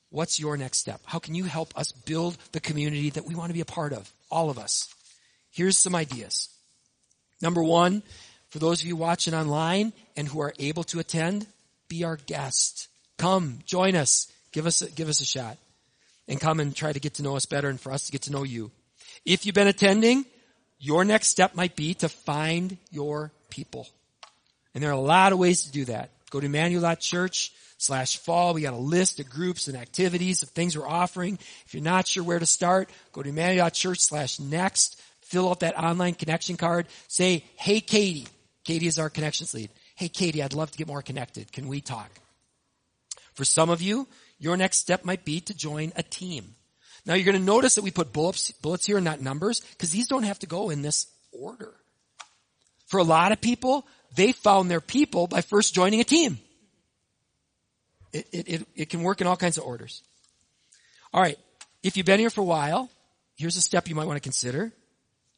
What's 0.10 0.40
your 0.40 0.56
next 0.56 0.78
step? 0.78 1.02
How 1.04 1.20
can 1.20 1.36
you 1.36 1.44
help 1.44 1.78
us 1.78 1.92
build 1.92 2.38
the 2.54 2.62
community 2.62 3.10
that 3.10 3.26
we 3.26 3.36
want 3.36 3.50
to 3.50 3.54
be 3.54 3.60
a 3.60 3.66
part 3.66 3.92
of? 3.92 4.10
All 4.32 4.50
of 4.50 4.58
us. 4.58 4.88
Here's 5.52 5.78
some 5.78 5.96
ideas. 5.96 6.48
Number 7.42 7.64
one, 7.64 8.04
for 8.50 8.60
those 8.60 8.82
of 8.82 8.88
you 8.88 8.96
watching 8.96 9.34
online 9.34 9.94
and 10.16 10.28
who 10.28 10.42
are 10.42 10.54
able 10.60 10.84
to 10.86 11.00
attend, 11.00 11.48
be 11.88 12.04
our 12.04 12.18
guest. 12.18 12.88
Come, 13.18 13.60
join 13.66 13.96
us. 13.96 14.32
Give 14.52 14.66
us, 14.66 14.82
a, 14.82 14.90
give 14.90 15.10
us 15.10 15.22
a 15.22 15.26
shot. 15.26 15.58
And 16.28 16.40
come 16.40 16.60
and 16.60 16.76
try 16.76 16.92
to 16.92 17.00
get 17.00 17.16
to 17.16 17.24
know 17.24 17.36
us 17.36 17.46
better 17.46 17.70
and 17.70 17.80
for 17.80 17.92
us 17.92 18.06
to 18.06 18.12
get 18.12 18.24
to 18.24 18.32
know 18.32 18.44
you. 18.44 18.72
If 19.26 19.46
you've 19.46 19.56
been 19.56 19.68
attending, 19.68 20.26
your 20.80 21.06
next 21.06 21.28
step 21.28 21.56
might 21.56 21.76
be 21.76 21.94
to 21.96 22.10
find 22.10 22.78
your 22.92 23.32
people. 23.50 23.88
And 24.74 24.84
there 24.84 24.90
are 24.90 24.94
a 24.94 25.00
lot 25.00 25.34
of 25.34 25.40
ways 25.40 25.64
to 25.64 25.72
do 25.72 25.86
that. 25.86 26.12
Go 26.30 26.40
to 26.40 26.46
Emmanuel.church 26.46 27.54
slash 27.78 28.18
fall. 28.18 28.54
We 28.54 28.62
got 28.62 28.74
a 28.74 28.78
list 28.78 29.20
of 29.20 29.30
groups 29.30 29.68
and 29.68 29.78
activities 29.78 30.44
of 30.44 30.50
things 30.50 30.78
we're 30.78 30.88
offering. 30.88 31.38
If 31.66 31.74
you're 31.74 31.84
not 31.84 32.08
sure 32.08 32.24
where 32.24 32.40
to 32.40 32.46
start, 32.46 32.90
go 33.12 33.22
to 33.22 33.30
Emmanuel.church 33.30 34.00
slash 34.00 34.40
next. 34.40 35.02
Fill 35.36 35.50
out 35.50 35.60
that 35.60 35.78
online 35.78 36.14
connection 36.14 36.56
card. 36.56 36.88
Say, 37.10 37.44
hey 37.58 37.82
Katie, 37.82 38.26
Katie 38.64 38.88
is 38.88 38.98
our 39.00 39.10
connections 39.10 39.54
lead. 39.54 39.70
Hey, 39.98 40.08
Katie, 40.08 40.42
I'd 40.42 40.54
love 40.54 40.72
to 40.72 40.78
get 40.78 40.88
more 40.88 41.02
connected. 41.02 41.52
Can 41.52 41.68
we 41.68 41.82
talk? 41.82 42.10
For 43.34 43.44
some 43.44 43.70
of 43.70 43.82
you, 43.82 44.08
your 44.40 44.56
next 44.56 44.78
step 44.78 45.04
might 45.04 45.26
be 45.26 45.42
to 45.42 45.54
join 45.54 45.92
a 45.98 46.04
team. 46.04 46.56
Now 47.06 47.16
you're 47.16 47.26
going 47.26 47.38
to 47.38 47.44
notice 47.44 47.76
that 47.76 47.84
we 47.84 47.92
put 47.92 48.14
bullets, 48.14 48.50
bullets 48.52 48.86
here 48.86 48.96
and 48.96 49.04
not 49.04 49.20
numbers 49.20 49.60
because 49.60 49.92
these 49.92 50.08
don't 50.08 50.24
have 50.24 50.40
to 50.40 50.48
go 50.48 50.70
in 50.70 50.82
this 50.82 51.06
order. 51.34 51.74
For 52.86 53.02
a 53.02 53.04
lot 53.04 53.34
of 53.34 53.42
people, 53.42 53.86
they 54.16 54.32
found 54.32 54.72
their 54.72 54.80
people 54.80 55.28
by 55.28 55.42
first 55.42 55.76
joining 55.76 56.00
a 56.00 56.06
team. 56.06 56.40
It, 58.14 58.26
it, 58.32 58.48
it, 58.48 58.68
it 58.74 58.90
can 58.90 59.04
work 59.04 59.20
in 59.20 59.28
all 59.28 59.36
kinds 59.36 59.58
of 59.58 59.66
orders. 59.66 60.02
All 61.14 61.22
right. 61.22 61.38
If 61.84 61.98
you've 61.98 62.06
been 62.06 62.22
here 62.22 62.30
for 62.30 62.40
a 62.40 62.46
while, 62.46 62.90
here's 63.36 63.58
a 63.58 63.62
step 63.62 63.90
you 63.90 63.96
might 63.96 64.08
want 64.08 64.16
to 64.16 64.24
consider. 64.24 64.72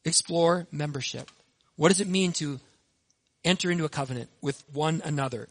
Explore 0.08 0.68
membership. 0.72 1.30
What 1.76 1.90
does 1.90 2.02
it 2.02 2.08
mean 2.08 2.32
to 2.34 2.60
enter 3.48 3.72
into 3.72 3.86
a 3.86 3.90
covenant 3.90 4.30
with 4.42 4.62
one 4.74 5.02
another. 5.06 5.48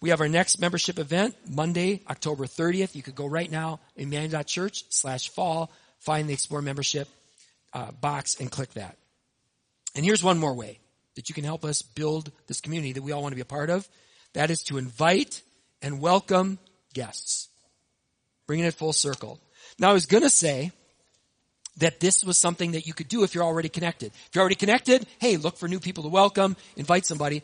We 0.00 0.10
have 0.10 0.20
our 0.20 0.28
next 0.28 0.60
membership 0.60 0.98
event 0.98 1.34
Monday, 1.48 2.02
October 2.08 2.44
30th. 2.44 2.94
You 2.94 3.02
could 3.02 3.14
go 3.14 3.26
right 3.26 3.50
now, 3.50 3.80
emmanuel.church 3.96 4.84
slash 4.90 5.30
fall, 5.30 5.72
find 5.98 6.28
the 6.28 6.34
Explore 6.34 6.62
membership 6.62 7.08
uh, 7.72 7.90
box 7.92 8.36
and 8.38 8.50
click 8.50 8.74
that. 8.74 8.96
And 9.96 10.04
here's 10.04 10.22
one 10.22 10.38
more 10.38 10.54
way 10.54 10.78
that 11.16 11.28
you 11.28 11.34
can 11.34 11.44
help 11.44 11.64
us 11.64 11.82
build 11.82 12.30
this 12.46 12.60
community 12.60 12.92
that 12.92 13.02
we 13.02 13.12
all 13.12 13.22
want 13.22 13.32
to 13.32 13.36
be 13.36 13.42
a 13.42 13.46
part 13.46 13.70
of. 13.70 13.88
That 14.34 14.50
is 14.50 14.62
to 14.64 14.78
invite 14.78 15.42
and 15.82 16.00
welcome 16.00 16.58
guests. 16.94 17.48
Bringing 18.46 18.66
it 18.66 18.74
full 18.74 18.92
circle. 18.92 19.40
Now 19.78 19.90
I 19.90 19.94
was 19.94 20.06
gonna 20.06 20.30
say, 20.30 20.70
that 21.78 22.00
this 22.00 22.24
was 22.24 22.36
something 22.38 22.72
that 22.72 22.86
you 22.86 22.92
could 22.92 23.08
do 23.08 23.22
if 23.22 23.34
you're 23.34 23.44
already 23.44 23.68
connected. 23.68 24.08
If 24.08 24.30
you're 24.34 24.42
already 24.42 24.56
connected, 24.56 25.06
hey, 25.18 25.36
look 25.36 25.56
for 25.56 25.68
new 25.68 25.80
people 25.80 26.04
to 26.04 26.08
welcome, 26.08 26.56
invite 26.76 27.06
somebody. 27.06 27.42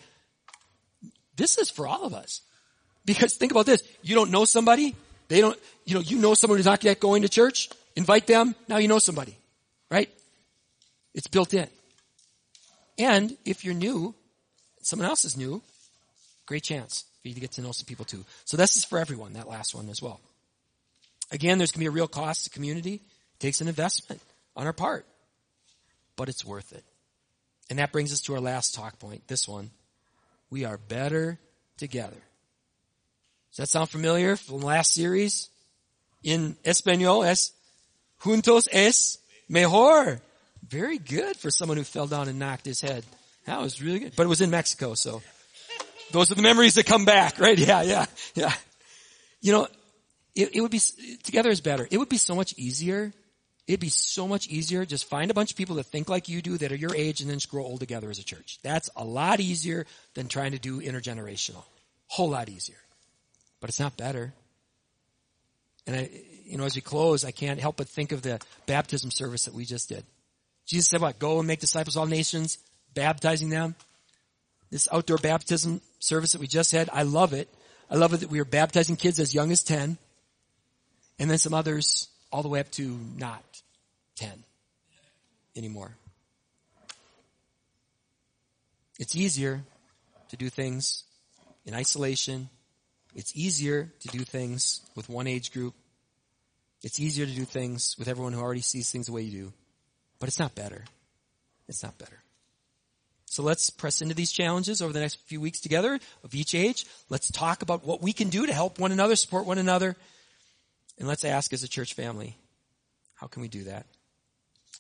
This 1.36 1.58
is 1.58 1.70
for 1.70 1.86
all 1.86 2.04
of 2.04 2.14
us. 2.14 2.42
Because 3.04 3.34
think 3.34 3.52
about 3.52 3.66
this. 3.66 3.82
You 4.02 4.14
don't 4.14 4.30
know 4.30 4.44
somebody. 4.44 4.94
They 5.28 5.40
don't, 5.40 5.58
you 5.84 5.94
know, 5.94 6.00
you 6.00 6.18
know 6.18 6.34
someone 6.34 6.58
who's 6.58 6.66
not 6.66 6.84
yet 6.84 7.00
going 7.00 7.22
to 7.22 7.28
church. 7.28 7.70
Invite 7.96 8.26
them. 8.26 8.54
Now 8.68 8.78
you 8.78 8.88
know 8.88 8.98
somebody. 8.98 9.36
Right? 9.90 10.10
It's 11.14 11.26
built 11.26 11.54
in. 11.54 11.68
And 12.98 13.36
if 13.44 13.64
you're 13.64 13.74
new, 13.74 14.14
someone 14.80 15.08
else 15.08 15.24
is 15.24 15.36
new, 15.36 15.62
great 16.46 16.62
chance 16.62 17.04
for 17.22 17.28
you 17.28 17.34
to 17.34 17.40
get 17.40 17.52
to 17.52 17.62
know 17.62 17.72
some 17.72 17.86
people 17.86 18.04
too. 18.04 18.24
So 18.44 18.56
this 18.56 18.76
is 18.76 18.84
for 18.84 18.98
everyone, 18.98 19.34
that 19.34 19.48
last 19.48 19.74
one 19.74 19.88
as 19.88 20.00
well. 20.00 20.20
Again, 21.30 21.58
there's 21.58 21.72
going 21.72 21.84
to 21.84 21.84
be 21.84 21.86
a 21.86 21.90
real 21.90 22.08
cost 22.08 22.44
to 22.44 22.50
community 22.50 23.00
takes 23.44 23.60
an 23.60 23.68
investment 23.68 24.22
on 24.56 24.66
our 24.66 24.72
part, 24.72 25.04
but 26.16 26.30
it's 26.30 26.46
worth 26.46 26.72
it. 26.72 26.82
And 27.68 27.78
that 27.78 27.92
brings 27.92 28.10
us 28.10 28.22
to 28.22 28.34
our 28.34 28.40
last 28.40 28.74
talk 28.74 28.98
point, 28.98 29.28
this 29.28 29.46
one. 29.46 29.70
We 30.48 30.64
are 30.64 30.78
better 30.78 31.38
together. 31.76 32.16
Does 33.50 33.56
that 33.58 33.68
sound 33.68 33.90
familiar 33.90 34.36
from 34.36 34.60
the 34.60 34.66
last 34.66 34.94
series? 34.94 35.50
In 36.22 36.56
Espanol, 36.64 37.22
es 37.22 37.52
juntos 38.22 38.66
es 38.72 39.18
mejor. 39.46 40.22
Very 40.66 40.96
good 40.96 41.36
for 41.36 41.50
someone 41.50 41.76
who 41.76 41.84
fell 41.84 42.06
down 42.06 42.28
and 42.28 42.38
knocked 42.38 42.64
his 42.64 42.80
head. 42.80 43.04
That 43.44 43.60
was 43.60 43.82
really 43.82 43.98
good. 43.98 44.16
But 44.16 44.24
it 44.24 44.30
was 44.30 44.40
in 44.40 44.48
Mexico, 44.48 44.94
so 44.94 45.20
those 46.12 46.30
are 46.32 46.34
the 46.34 46.42
memories 46.42 46.76
that 46.76 46.86
come 46.86 47.04
back, 47.04 47.38
right? 47.38 47.58
Yeah, 47.58 47.82
yeah, 47.82 48.06
yeah. 48.34 48.54
You 49.42 49.52
know, 49.52 49.68
it, 50.34 50.56
it 50.56 50.60
would 50.62 50.70
be, 50.70 50.80
together 51.24 51.50
is 51.50 51.60
better. 51.60 51.86
It 51.90 51.98
would 51.98 52.08
be 52.08 52.16
so 52.16 52.34
much 52.34 52.54
easier 52.56 53.12
It'd 53.66 53.80
be 53.80 53.88
so 53.88 54.28
much 54.28 54.48
easier. 54.48 54.84
Just 54.84 55.06
find 55.06 55.30
a 55.30 55.34
bunch 55.34 55.50
of 55.50 55.56
people 55.56 55.76
that 55.76 55.86
think 55.86 56.08
like 56.08 56.28
you 56.28 56.42
do 56.42 56.58
that 56.58 56.70
are 56.70 56.76
your 56.76 56.94
age 56.94 57.20
and 57.20 57.30
then 57.30 57.38
just 57.38 57.50
grow 57.50 57.64
old 57.64 57.80
together 57.80 58.10
as 58.10 58.18
a 58.18 58.24
church. 58.24 58.58
That's 58.62 58.90
a 58.94 59.04
lot 59.04 59.40
easier 59.40 59.86
than 60.14 60.28
trying 60.28 60.52
to 60.52 60.58
do 60.58 60.80
intergenerational. 60.80 61.64
Whole 62.08 62.28
lot 62.28 62.50
easier. 62.50 62.76
But 63.60 63.70
it's 63.70 63.80
not 63.80 63.96
better. 63.96 64.34
And 65.86 65.96
I, 65.96 66.10
you 66.44 66.58
know, 66.58 66.64
as 66.64 66.74
we 66.74 66.82
close, 66.82 67.24
I 67.24 67.30
can't 67.30 67.58
help 67.58 67.76
but 67.76 67.88
think 67.88 68.12
of 68.12 68.20
the 68.20 68.38
baptism 68.66 69.10
service 69.10 69.46
that 69.46 69.54
we 69.54 69.64
just 69.64 69.88
did. 69.88 70.04
Jesus 70.66 70.88
said 70.88 71.00
what? 71.00 71.18
Go 71.18 71.38
and 71.38 71.48
make 71.48 71.60
disciples 71.60 71.96
of 71.96 72.00
all 72.00 72.06
nations, 72.06 72.58
baptizing 72.94 73.48
them. 73.48 73.74
This 74.70 74.88
outdoor 74.92 75.18
baptism 75.18 75.80
service 76.00 76.32
that 76.32 76.40
we 76.40 76.46
just 76.46 76.72
had, 76.72 76.90
I 76.92 77.02
love 77.02 77.32
it. 77.32 77.48
I 77.90 77.96
love 77.96 78.12
it 78.12 78.20
that 78.20 78.30
we 78.30 78.40
are 78.40 78.44
baptizing 78.44 78.96
kids 78.96 79.20
as 79.20 79.34
young 79.34 79.52
as 79.52 79.62
10. 79.62 79.96
And 81.18 81.30
then 81.30 81.38
some 81.38 81.54
others 81.54 82.08
all 82.32 82.42
the 82.42 82.48
way 82.48 82.60
up 82.60 82.70
to 82.72 82.98
not 83.16 83.42
10 84.16 84.44
anymore. 85.56 85.96
It's 88.98 89.16
easier 89.16 89.62
to 90.30 90.36
do 90.36 90.48
things 90.48 91.04
in 91.66 91.74
isolation. 91.74 92.48
It's 93.14 93.36
easier 93.36 93.92
to 94.00 94.08
do 94.08 94.20
things 94.20 94.80
with 94.94 95.08
one 95.08 95.26
age 95.26 95.52
group. 95.52 95.74
It's 96.82 97.00
easier 97.00 97.26
to 97.26 97.32
do 97.32 97.44
things 97.44 97.96
with 97.98 98.08
everyone 98.08 98.32
who 98.32 98.40
already 98.40 98.60
sees 98.60 98.90
things 98.90 99.06
the 99.06 99.12
way 99.12 99.22
you 99.22 99.44
do. 99.44 99.52
But 100.18 100.28
it's 100.28 100.38
not 100.38 100.54
better. 100.54 100.84
It's 101.68 101.82
not 101.82 101.98
better. 101.98 102.22
So 103.26 103.42
let's 103.42 103.70
press 103.70 104.00
into 104.00 104.14
these 104.14 104.30
challenges 104.30 104.80
over 104.80 104.92
the 104.92 105.00
next 105.00 105.18
few 105.26 105.40
weeks 105.40 105.60
together 105.60 105.98
of 106.22 106.34
each 106.34 106.54
age. 106.54 106.86
Let's 107.08 107.32
talk 107.32 107.62
about 107.62 107.84
what 107.84 108.00
we 108.00 108.12
can 108.12 108.28
do 108.28 108.46
to 108.46 108.52
help 108.52 108.78
one 108.78 108.92
another, 108.92 109.16
support 109.16 109.44
one 109.44 109.58
another, 109.58 109.96
and 110.98 111.08
let's 111.08 111.24
ask 111.24 111.52
as 111.52 111.64
a 111.64 111.68
church 111.68 111.94
family, 111.94 112.36
how 113.14 113.26
can 113.26 113.42
we 113.42 113.48
do 113.48 113.64
that? 113.64 113.86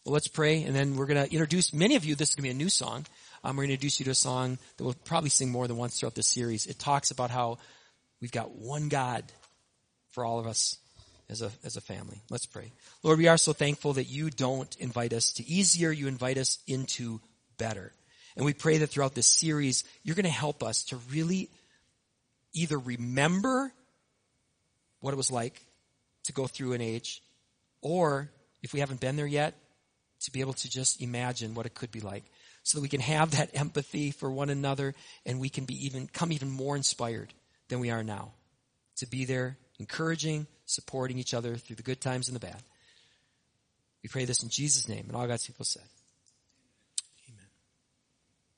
Well, 0.04 0.12
let's 0.12 0.28
pray, 0.28 0.64
and 0.64 0.76
then 0.76 0.96
we're 0.96 1.06
going 1.06 1.24
to 1.24 1.32
introduce 1.32 1.72
many 1.72 1.96
of 1.96 2.04
you. 2.04 2.14
This 2.14 2.28
is 2.28 2.34
going 2.34 2.42
to 2.42 2.54
be 2.54 2.54
a 2.54 2.62
new 2.62 2.68
song. 2.68 3.06
Um, 3.42 3.56
we're 3.56 3.62
going 3.62 3.68
to 3.68 3.74
introduce 3.74 4.00
you 4.00 4.04
to 4.04 4.10
a 4.10 4.14
song 4.14 4.58
that 4.76 4.84
we'll 4.84 4.94
probably 5.06 5.30
sing 5.30 5.50
more 5.50 5.66
than 5.66 5.78
once 5.78 5.98
throughout 5.98 6.14
this 6.14 6.26
series. 6.26 6.66
It 6.66 6.78
talks 6.78 7.10
about 7.10 7.30
how 7.30 7.56
we've 8.20 8.30
got 8.30 8.54
one 8.54 8.90
God 8.90 9.24
for 10.10 10.26
all 10.26 10.38
of 10.38 10.46
us 10.46 10.76
as 11.30 11.40
a 11.40 11.50
as 11.64 11.78
a 11.78 11.80
family. 11.80 12.20
Let's 12.28 12.44
pray. 12.44 12.70
Lord, 13.02 13.16
we 13.16 13.28
are 13.28 13.38
so 13.38 13.54
thankful 13.54 13.94
that 13.94 14.04
you 14.04 14.28
don't 14.28 14.76
invite 14.76 15.14
us 15.14 15.32
to 15.34 15.48
easier, 15.48 15.90
you 15.90 16.06
invite 16.06 16.36
us 16.36 16.58
into 16.66 17.18
better. 17.56 17.90
And 18.36 18.44
we 18.44 18.52
pray 18.52 18.76
that 18.78 18.88
throughout 18.88 19.14
this 19.14 19.26
series, 19.26 19.84
you're 20.02 20.16
going 20.16 20.24
to 20.24 20.30
help 20.30 20.62
us 20.62 20.84
to 20.86 20.98
really 21.10 21.48
either 22.52 22.78
remember 22.78 23.72
what 25.00 25.14
it 25.14 25.16
was 25.16 25.30
like 25.30 25.62
to 26.24 26.34
go 26.34 26.46
through 26.46 26.74
an 26.74 26.82
age, 26.82 27.22
or 27.80 28.30
if 28.62 28.74
we 28.74 28.80
haven't 28.80 29.00
been 29.00 29.16
there 29.16 29.26
yet, 29.26 29.54
to 30.24 30.32
be 30.32 30.40
able 30.40 30.52
to 30.54 30.70
just 30.70 31.00
imagine 31.00 31.54
what 31.54 31.66
it 31.66 31.74
could 31.74 31.90
be 31.90 32.00
like 32.00 32.24
so 32.62 32.78
that 32.78 32.82
we 32.82 32.88
can 32.88 33.00
have 33.00 33.32
that 33.32 33.50
empathy 33.54 34.10
for 34.10 34.30
one 34.30 34.50
another 34.50 34.94
and 35.26 35.38
we 35.38 35.48
can 35.48 35.64
be 35.64 35.86
even, 35.86 36.06
come 36.06 36.32
even 36.32 36.50
more 36.50 36.76
inspired 36.76 37.32
than 37.68 37.80
we 37.80 37.90
are 37.90 38.02
now. 38.02 38.32
To 38.98 39.06
be 39.06 39.24
there, 39.24 39.58
encouraging, 39.78 40.46
supporting 40.64 41.18
each 41.18 41.34
other 41.34 41.56
through 41.56 41.76
the 41.76 41.82
good 41.82 42.00
times 42.00 42.28
and 42.28 42.34
the 42.34 42.40
bad. 42.40 42.62
We 44.02 44.08
pray 44.08 44.24
this 44.24 44.42
in 44.42 44.48
Jesus' 44.48 44.88
name, 44.88 45.06
and 45.08 45.16
all 45.16 45.26
God's 45.26 45.46
people 45.46 45.64
said. 45.64 45.84